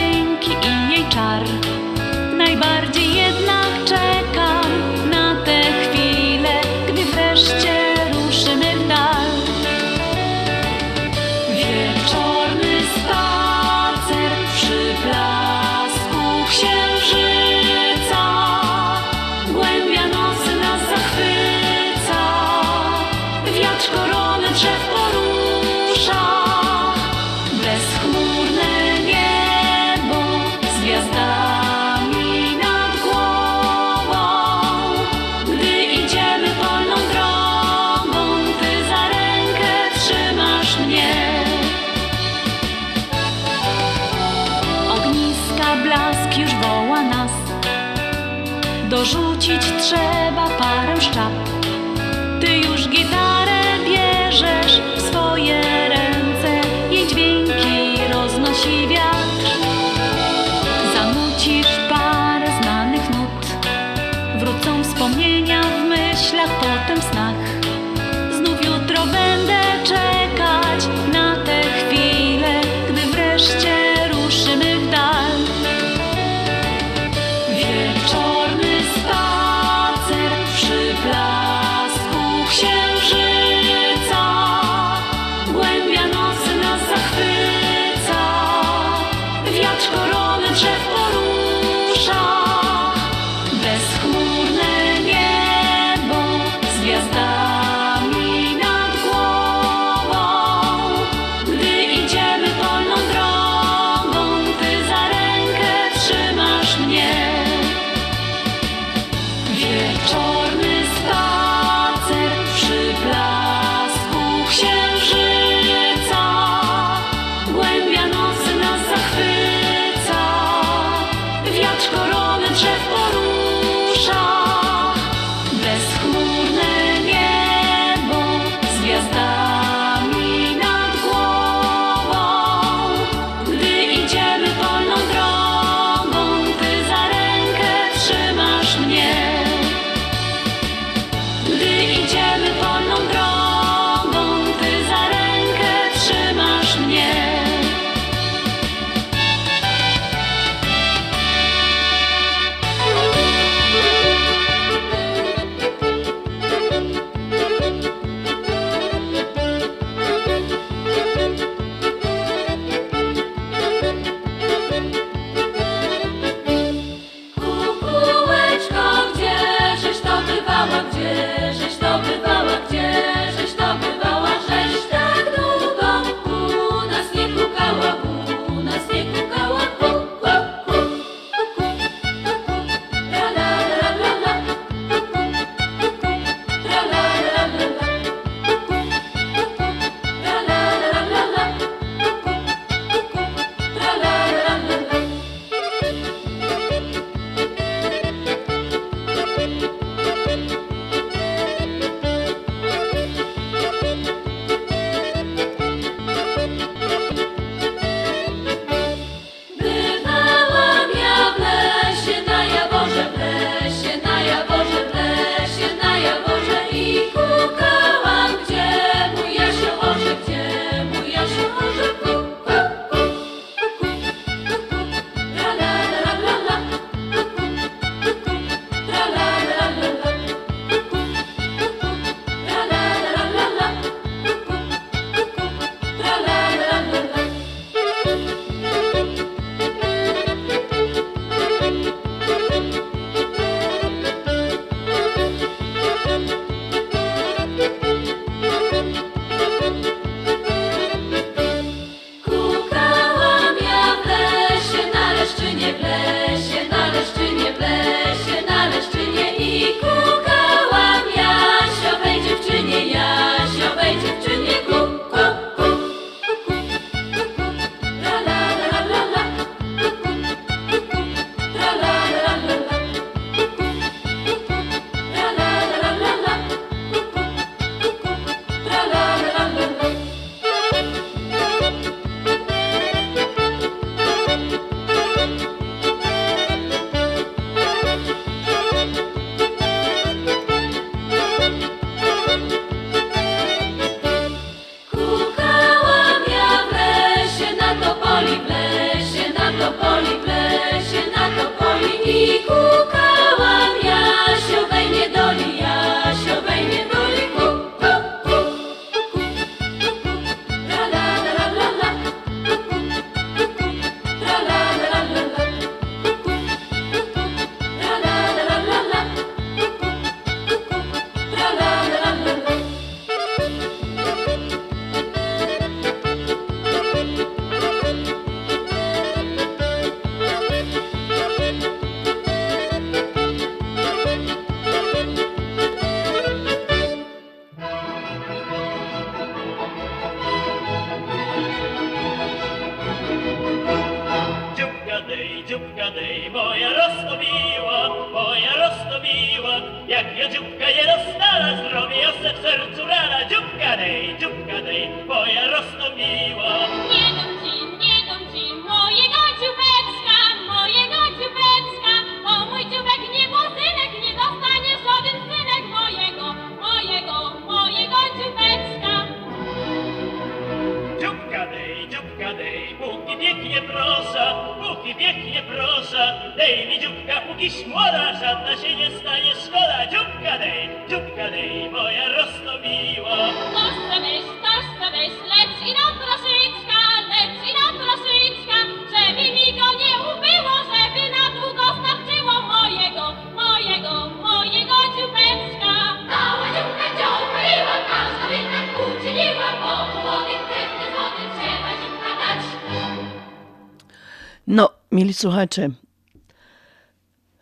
[405.20, 405.70] słuchacze,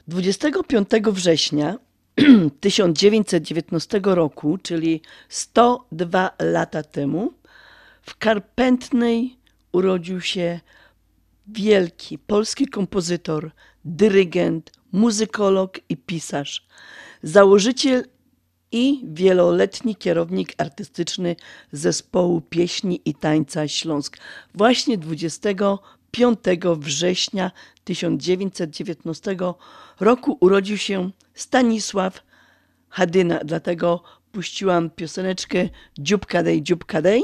[0.08, 1.78] 25 września
[2.60, 7.34] 1919 roku, czyli 102 lata temu,
[8.02, 9.38] w Karpętnej
[9.72, 10.60] urodził się
[11.48, 13.52] wielki polski kompozytor,
[13.86, 16.68] dyrygent, muzykolog i pisarz,
[17.24, 18.04] założyciel
[18.72, 21.36] i wieloletni kierownik artystyczny
[21.72, 24.18] zespołu pieśni i tańca Śląsk.
[24.54, 25.72] Właśnie 25
[26.76, 27.52] września
[27.84, 29.38] 1919
[30.00, 32.24] roku urodził się Stanisław
[32.90, 35.70] Hadyna, dlatego puściłam pioseneczkę
[36.00, 37.24] Dziubka dej, dziubka dej,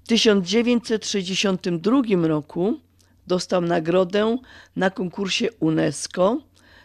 [0.03, 2.79] W 1962 roku
[3.27, 4.37] dostał nagrodę
[4.75, 6.37] na konkursie UNESCO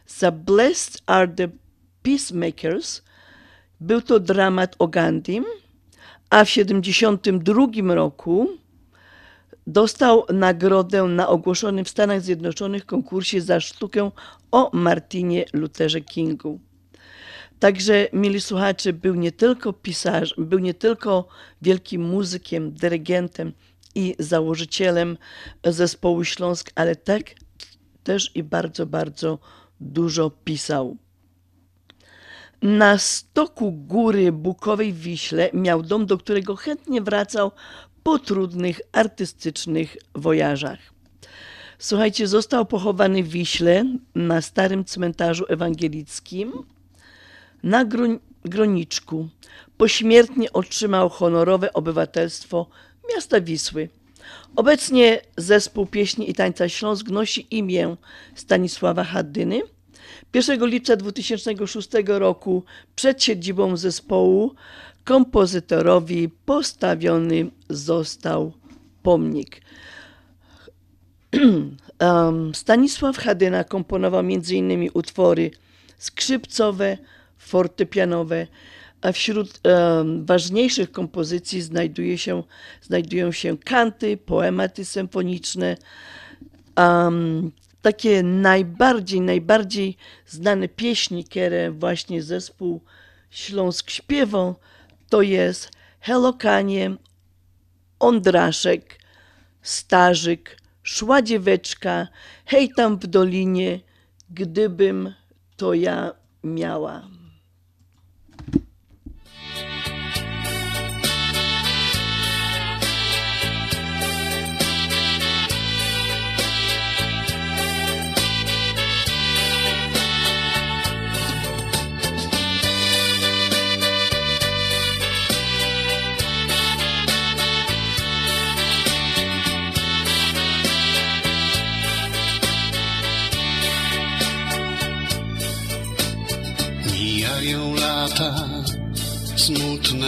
[0.07, 1.49] za Blessed are the
[2.03, 3.03] Peacemakers.
[3.81, 5.41] Był to dramat o Gandhi,
[6.31, 8.49] a w 1972 roku
[9.69, 14.11] dostał nagrodę na ogłoszonym w Stanach Zjednoczonych konkursie za sztukę
[14.51, 16.61] o Martinie Lutherze Kingu.
[17.59, 21.29] Także, mili słuchacze, był nie tylko pisarzem, był nie tylko
[21.63, 23.53] wielkim muzykiem, dyrygentem
[23.95, 25.17] i założycielem
[25.65, 27.25] zespołu Śląsk, ale tak
[28.05, 29.39] też i bardzo, bardzo
[29.81, 30.97] dużo pisał.
[32.63, 37.51] Na stoku góry Bukowej Wiśle miał dom, do którego chętnie wracał
[38.03, 40.79] po trudnych artystycznych wojażach.
[41.79, 43.85] Słuchajcie, został pochowany w Wiśle
[44.15, 46.53] na starym cmentarzu ewangelickim
[47.63, 47.85] na
[48.45, 49.29] Groniczku.
[49.77, 52.67] Pośmiertnie otrzymał honorowe obywatelstwo
[53.15, 53.89] miasta Wisły.
[54.57, 57.97] Obecnie zespół pieśni i tańca Śląsk nosi imię
[58.35, 59.61] Stanisława Haddyny.
[60.35, 62.65] 1 lipca 2006 roku
[62.95, 64.55] przed siedzibą zespołu
[65.09, 68.53] kompozytorowi postawiony został
[69.03, 69.61] pomnik.
[72.53, 74.91] Stanisław Hadyna komponował m.in.
[74.95, 75.51] utwory
[75.99, 76.99] skrzypcowe,
[77.39, 78.47] fortepianowe,
[79.01, 82.43] a wśród um, ważniejszych kompozycji znajduje się,
[82.83, 85.77] znajdują się kanty, poematy symfoniczne.
[86.77, 87.53] Um,
[87.83, 92.81] takie najbardziej, najbardziej znane pieśni, które właśnie zespół
[93.31, 94.55] Śląsk śpiewą,
[95.09, 95.71] to jest
[96.01, 96.97] Helokanie,
[97.99, 98.99] Ondraszek,
[99.63, 102.09] Starzyk, Szła dzieweczka,
[102.47, 103.81] hej tam w dolinie,
[104.31, 105.15] gdybym
[105.57, 106.13] to ja
[106.45, 107.18] miała.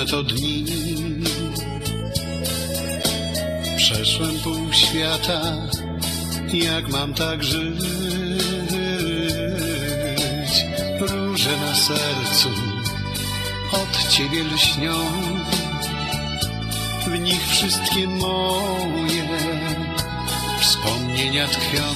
[0.00, 0.64] Smutne to dni,
[3.76, 5.42] Przeszłem pół świata,
[6.52, 7.80] jak mam tak żyć?
[11.00, 12.48] Róże na sercu
[13.72, 14.94] od ciebie lśnią,
[17.06, 19.28] w nich wszystkie moje
[20.60, 21.94] wspomnienia tkwią.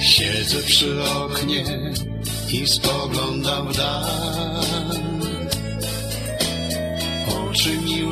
[0.00, 1.64] Siedzę przy oknie
[2.52, 4.73] i spoglądam w dal.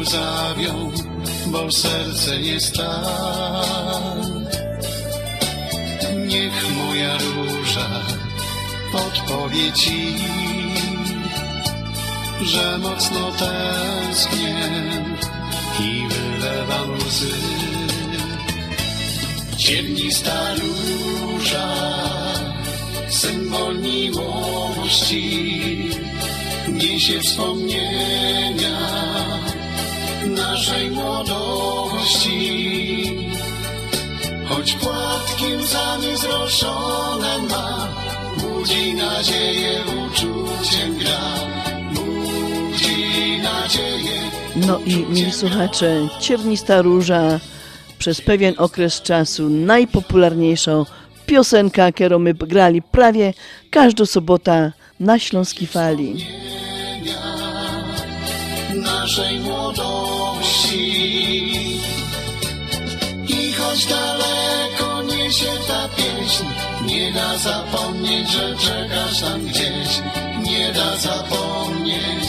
[0.03, 0.91] Łzawią,
[1.47, 4.23] bo serce nie stal.
[6.27, 7.89] Niech moja róża
[8.93, 10.15] podpowie ci,
[12.43, 14.57] że mocno tęsknię
[15.81, 17.37] i wylewam łzy.
[19.57, 21.69] Ciemnista róża,
[23.09, 25.25] symbol miłości,
[26.69, 29.03] niesie wspomnienia
[30.35, 32.43] naszej młodości.
[34.49, 37.89] Choć płatki łzami zroszone ma,
[38.41, 41.21] budzi nadzieję, uczuciem gra,
[41.93, 44.13] budzi nadzieję.
[44.57, 47.41] No i mili słuchacze, Ciernista Róża
[47.99, 50.87] przez pewien okres czasu najpopularniejszą
[51.27, 53.35] piosenka, którą my grali prawie
[53.71, 56.27] każdą sobotę na Śląskiej Fali.
[59.03, 60.93] Naszej młodości.
[63.29, 66.45] I choć daleko niesie ta pieśń,
[66.87, 70.03] nie da zapomnieć, że czekasz tam gdzieś.
[70.43, 72.25] Nie da zapomnieć,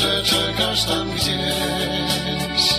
[0.00, 2.74] że czekasz tam gdzieś.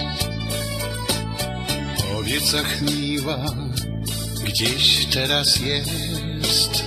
[2.14, 3.40] Powiedz, ach miła,
[4.45, 6.84] gdzieś teraz jest.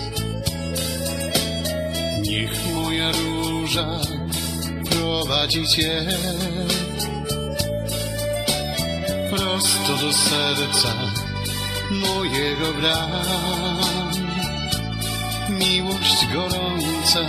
[2.23, 4.16] Niech moja róża
[5.07, 6.07] prowadzi cię
[9.31, 10.89] prosto do serca
[11.91, 13.11] mojego bram.
[15.49, 17.21] Miłość gorąca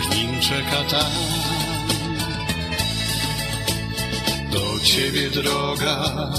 [0.00, 1.12] w nim czeka tam.
[4.52, 6.30] Do ciebie droga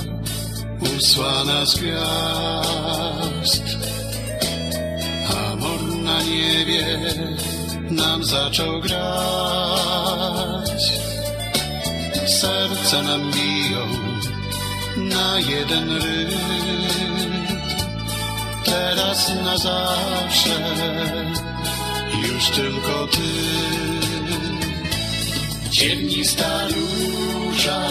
[0.97, 3.63] usłana z gwiazd.
[5.51, 6.99] Amor na niebie
[7.91, 9.01] nam zaczął grać.
[12.27, 13.87] Serca nam biją
[14.97, 17.45] na jeden rytm.
[18.65, 20.59] Teraz na zawsze
[22.27, 23.31] już tylko ty.
[25.71, 27.81] Ciemnista róża,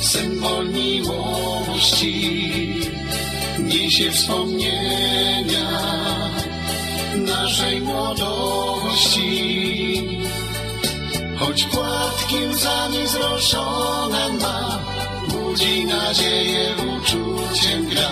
[0.00, 2.14] symbol miłości,
[3.58, 6.01] niesie wspomnienia
[7.24, 9.32] naszej młodości.
[11.38, 14.78] Choć płatki łzami zroszone ma,
[15.28, 18.10] budzi nadzieję, uczuciem gra.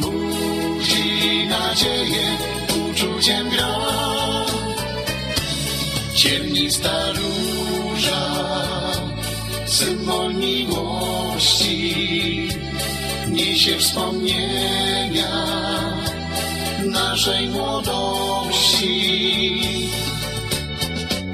[0.00, 2.36] Budzi nadzieję,
[2.90, 3.74] uczuciem gra.
[6.14, 8.26] Ciemnista róża,
[9.66, 11.94] symbol miłości,
[13.28, 15.28] niesie wspomnienia
[16.90, 18.88] naszej młodości.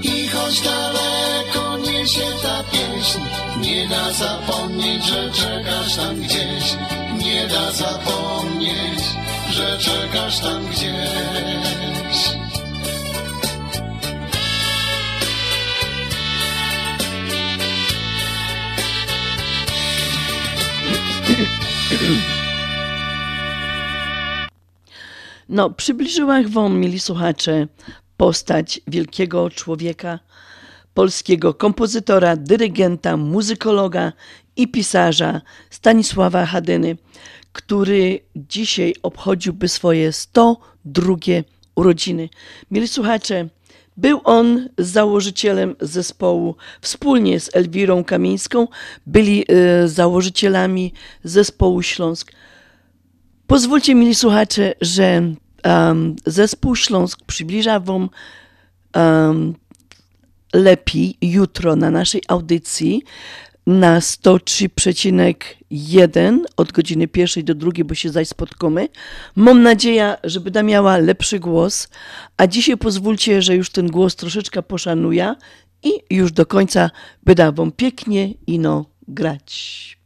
[0.02, 3.20] I choć daleko niesie ta pieśń,
[3.60, 6.76] nie da zapomnieć, że czekasz tam gdzieś.
[7.18, 9.00] Nie da zapomnieć,
[9.50, 10.94] że czekasz tam gdzieś.
[25.48, 27.66] No, przybliżyłam wam, mili słuchacze,
[28.16, 30.18] postać wielkiego człowieka,
[30.94, 34.12] polskiego kompozytora, dyrygenta, muzykologa
[34.56, 35.40] i pisarza
[35.70, 36.96] Stanisława Hadyny,
[37.52, 41.16] który dzisiaj obchodziłby swoje 102
[41.74, 42.28] urodziny.
[42.70, 43.48] Mili słuchacze,
[43.96, 48.68] był on założycielem zespołu, wspólnie z Elwirą Kamińską
[49.06, 50.92] byli e, założycielami
[51.24, 52.32] zespołu Śląsk.
[53.46, 55.22] Pozwólcie, mili słuchacze, że
[55.64, 58.08] um, zespół Śląsk przybliża Wam
[58.94, 59.54] um,
[60.54, 63.02] lepiej jutro na naszej audycji
[63.66, 68.88] na 103,1 od godziny pierwszej do drugiej, bo się zaś spotkamy.
[69.36, 71.88] Mam nadzieję, że będę miała lepszy głos,
[72.36, 75.34] a dzisiaj pozwólcie, że już ten głos troszeczkę poszanuję
[75.82, 76.90] i już do końca
[77.22, 80.03] będę Wam pięknie ino grać.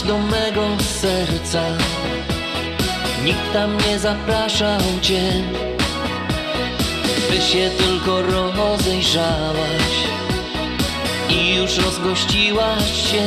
[0.00, 1.62] Do mego serca.
[3.24, 5.32] Nikt tam nie zapraszał cię
[7.30, 9.92] Ty się tylko rozejrzałaś
[11.28, 13.24] I już rozgościłaś się.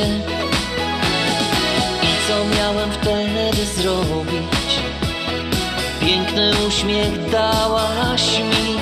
[2.04, 4.80] I co miałem wtedy zrobić?
[6.02, 8.76] Piękny uśmiech dałaś mi.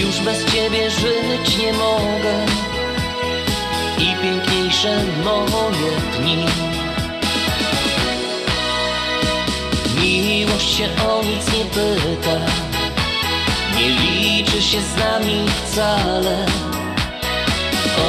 [0.00, 2.69] Już bez ciebie żyć nie mogę
[4.00, 6.44] I piękniejsze moje dni.
[10.00, 12.36] Miłość się o nic nie pyta
[13.76, 16.46] Nie liczy się z nami wcale.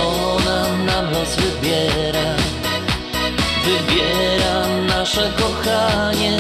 [0.06, 2.36] Ona nam los wybiera
[3.66, 6.38] Wybiera nasze kochanie.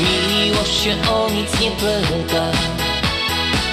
[0.00, 2.46] Miłość się o nic nie pyta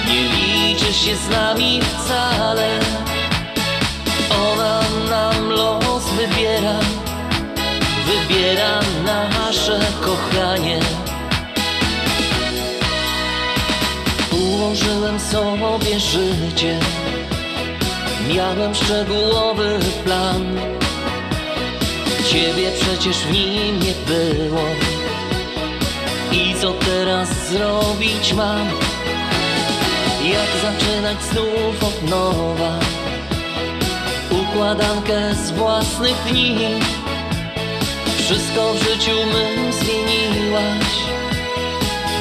[0.08, 2.80] Nie liczy się z nami wcale
[4.30, 4.80] Ona
[5.10, 6.78] nam los wybiera.
[8.06, 10.80] Wybiera nasze kochanie.
[14.32, 16.80] Ułożyłem sobie życie.
[18.34, 20.56] Miałem szczegółowy plan.
[22.30, 24.64] Ciebie przecież w nim nie było.
[26.32, 28.68] I co teraz zrobić mam?
[30.24, 32.93] Jak zaczynać znów od nowa
[34.54, 36.56] Układankę z własnych dni.
[38.18, 40.94] Wszystko w życiu mym zmieniłaś.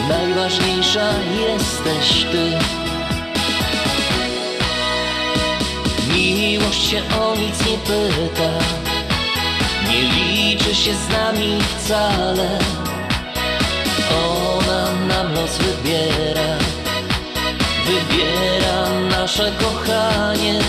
[0.09, 2.57] Najważniejsza jesteś ty.
[6.13, 8.49] Miłość się o nic nie pyta.
[9.89, 12.59] Nie liczy się z nami wcale.
[14.11, 16.57] Ona nam los wybiera.
[17.85, 20.59] Wybiera nasze kochanie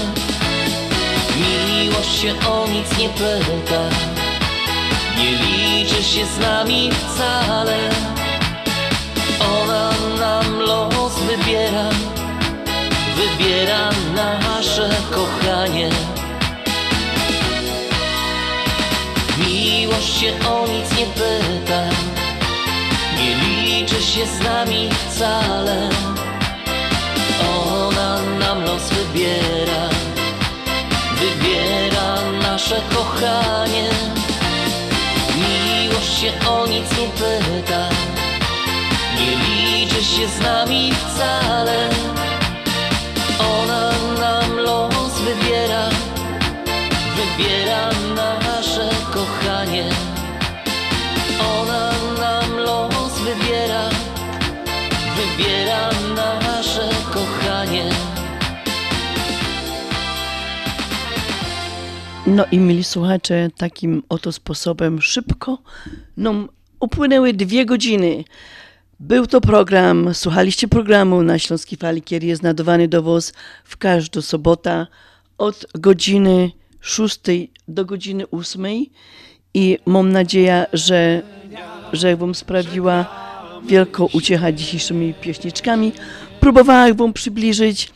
[1.36, 3.82] Miłość się o nic nie pyta.
[5.18, 7.78] Nie liczy się z nami wcale.
[9.62, 9.90] Ona
[10.20, 11.88] nam los wybiera.
[13.16, 15.90] Wybiera nasze kochanie.
[19.38, 21.82] Miłość się o nic nie pyta.
[23.18, 25.88] Nie liczy się z nami wcale.
[27.68, 29.93] Ona nam los wybiera
[31.18, 33.90] Wybiera nasze kochanie.
[35.36, 37.88] Miłość się o nic nie pyta.
[39.16, 41.88] Nie liczy się z nami wcale
[62.34, 65.58] No i mieli słuchacze, takim oto sposobem szybko
[66.16, 66.48] nam
[66.80, 68.24] upłynęły dwie godziny.
[69.00, 73.32] Był to program, słuchaliście programu na Śląskiej Fali, kiedy jest nadawany do Was
[73.64, 74.86] w każdą sobotę
[75.38, 76.50] od godziny
[76.80, 77.20] 6
[77.68, 78.66] do godziny 8
[79.54, 81.22] i mam nadzieję, że,
[81.92, 83.06] że Wam sprawiła
[83.66, 85.92] wielką uciechę dzisiejszymi pieśniczkami.
[86.40, 87.90] Próbowałem Wam przybliżyć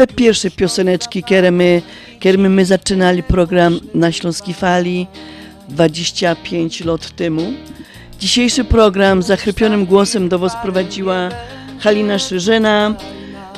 [0.00, 1.82] te pierwsze pioseneczki, które my,
[2.20, 5.06] które my, zaczynali program na Śląskiej Fali
[5.68, 7.52] 25 lat temu.
[8.18, 11.28] Dzisiejszy program zachrypionym głosem do Was prowadziła
[11.78, 12.94] Halina Szyżena.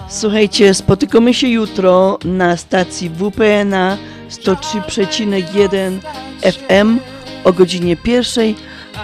[0.09, 3.99] Słuchajcie, spotykamy się jutro na stacji WPNA
[4.31, 5.99] 103,1
[6.43, 6.99] FM
[7.45, 8.55] o godzinie pierwszej,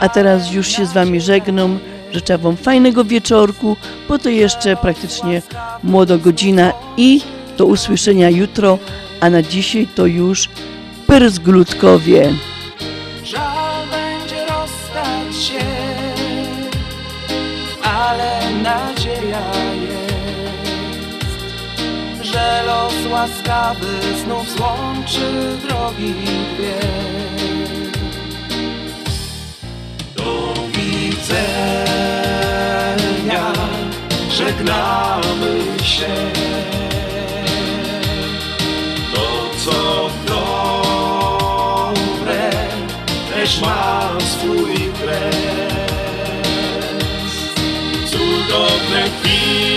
[0.01, 1.79] a teraz już się z Wami żegnam.
[2.13, 3.77] Życzę Wam fajnego wieczorku,
[4.09, 5.43] bo to jeszcze praktycznie
[5.83, 7.21] młoda godzina i
[7.59, 8.79] do usłyszenia jutro,
[9.21, 10.49] a na dzisiaj to już
[11.07, 12.33] Pyrzglutkowie.
[13.25, 15.65] Żal będzie rozstać się,
[17.83, 19.43] ale nadzieja
[19.83, 21.23] jest,
[22.33, 23.87] że los łaskawy
[24.25, 26.15] znów złączy drogi
[26.55, 27.18] dwie.
[31.29, 31.53] Widzenia,
[34.31, 35.53] żegnamy
[35.85, 36.15] się.
[39.15, 40.91] To co dobre
[43.35, 45.37] też ma swój kres.
[48.11, 49.68] Cudowne chwile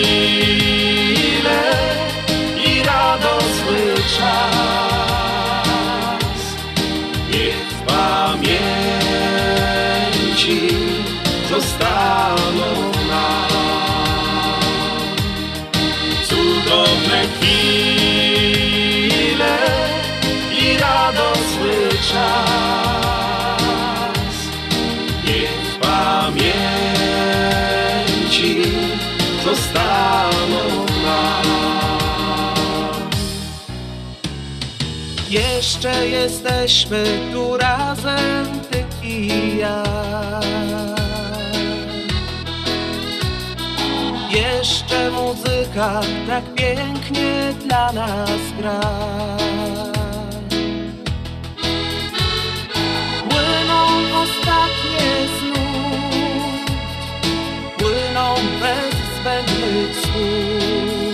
[35.61, 39.83] Jeszcze jesteśmy tu razem, ty i ja.
[44.29, 48.79] Jeszcze muzyka tak pięknie dla nas gra.
[53.29, 53.85] Płyną
[54.23, 55.09] ostatnie
[55.39, 56.65] znów,
[57.77, 61.11] płyną bez zbędnych słów.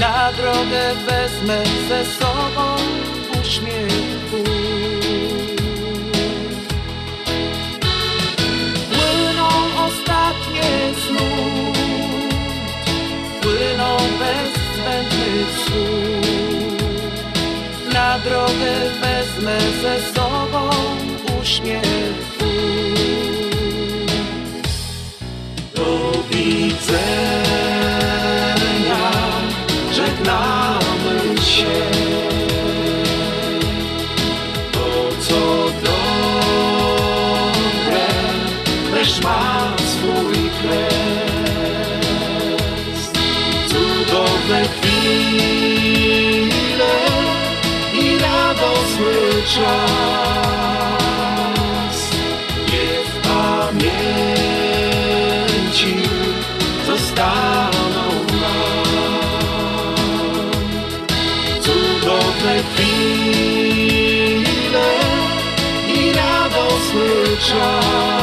[0.00, 2.99] Na drogę wezmę ze sobą
[18.24, 20.70] drogę wezmę ze sobą
[21.40, 21.89] uśmiech
[67.40, 68.19] joy.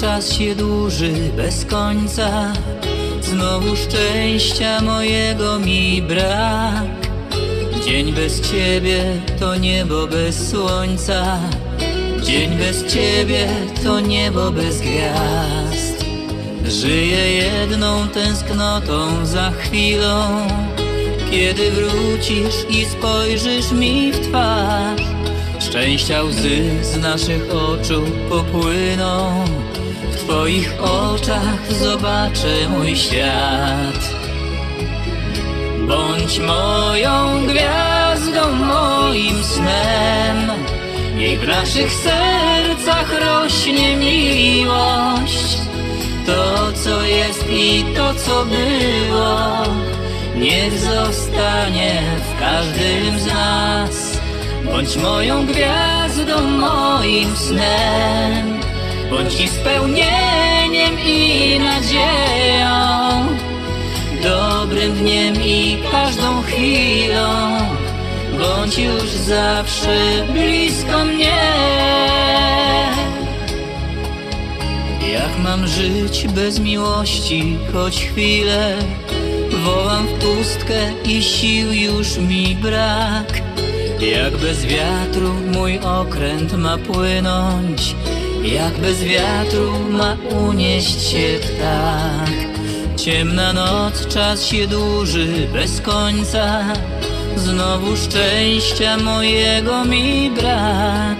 [0.00, 2.52] Czas się dłuży bez końca.
[3.22, 6.86] Znowu szczęścia mojego mi brak.
[7.84, 9.04] Dzień bez ciebie
[9.40, 11.38] to niebo bez słońca.
[12.22, 13.48] Dzień bez ciebie
[13.84, 16.04] to niebo bez gwiazd.
[16.64, 20.46] Żyję jedną tęsknotą za chwilą.
[21.30, 25.16] Kiedy wrócisz i spojrzysz mi w twarz
[25.60, 29.44] Szczęścia łzy z naszych oczu popłyną
[30.36, 34.14] twoich oczach zobaczę mój świat.
[35.88, 40.50] Bądź moją gwiazdą, moim snem.
[41.16, 45.58] Niech w naszych sercach rośnie miłość.
[46.26, 49.62] To co jest i to co było
[50.36, 54.20] Niech zostanie w każdym z nas.
[54.64, 58.55] Bądź moją gwiazdą, moim snem
[59.10, 63.26] Bądź i spełnieniem i nadzieją
[64.22, 67.58] Dobrym dniem i każdą chwilą
[68.38, 71.36] Bądź już zawsze blisko mnie.
[75.12, 78.76] Jak mam żyć bez miłości choć chwilę
[79.64, 83.42] Wołam w pustkę i sił już mi brak.
[84.00, 87.94] Jak bez wiatru mój okręt ma płynąć
[88.54, 90.16] Jak bez wiatru ma
[90.48, 92.30] unieść się ptak.
[92.96, 96.64] Ciemna noc, czas się dłuży bez końca.
[97.36, 101.18] Znowu szczęścia mojego mi brak.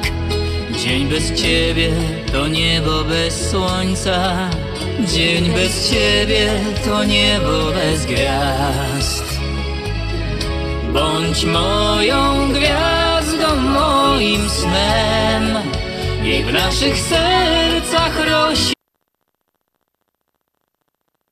[0.84, 1.90] Dzień bez ciebie
[2.32, 4.48] to niebo bez słońca.
[5.14, 6.50] Dzień bez ciebie
[6.84, 9.24] to niebo bez gwiazd.
[10.92, 15.75] Bądź moją gwiazdą, moim snem
[16.26, 18.75] Niech w naszych sercach rośnie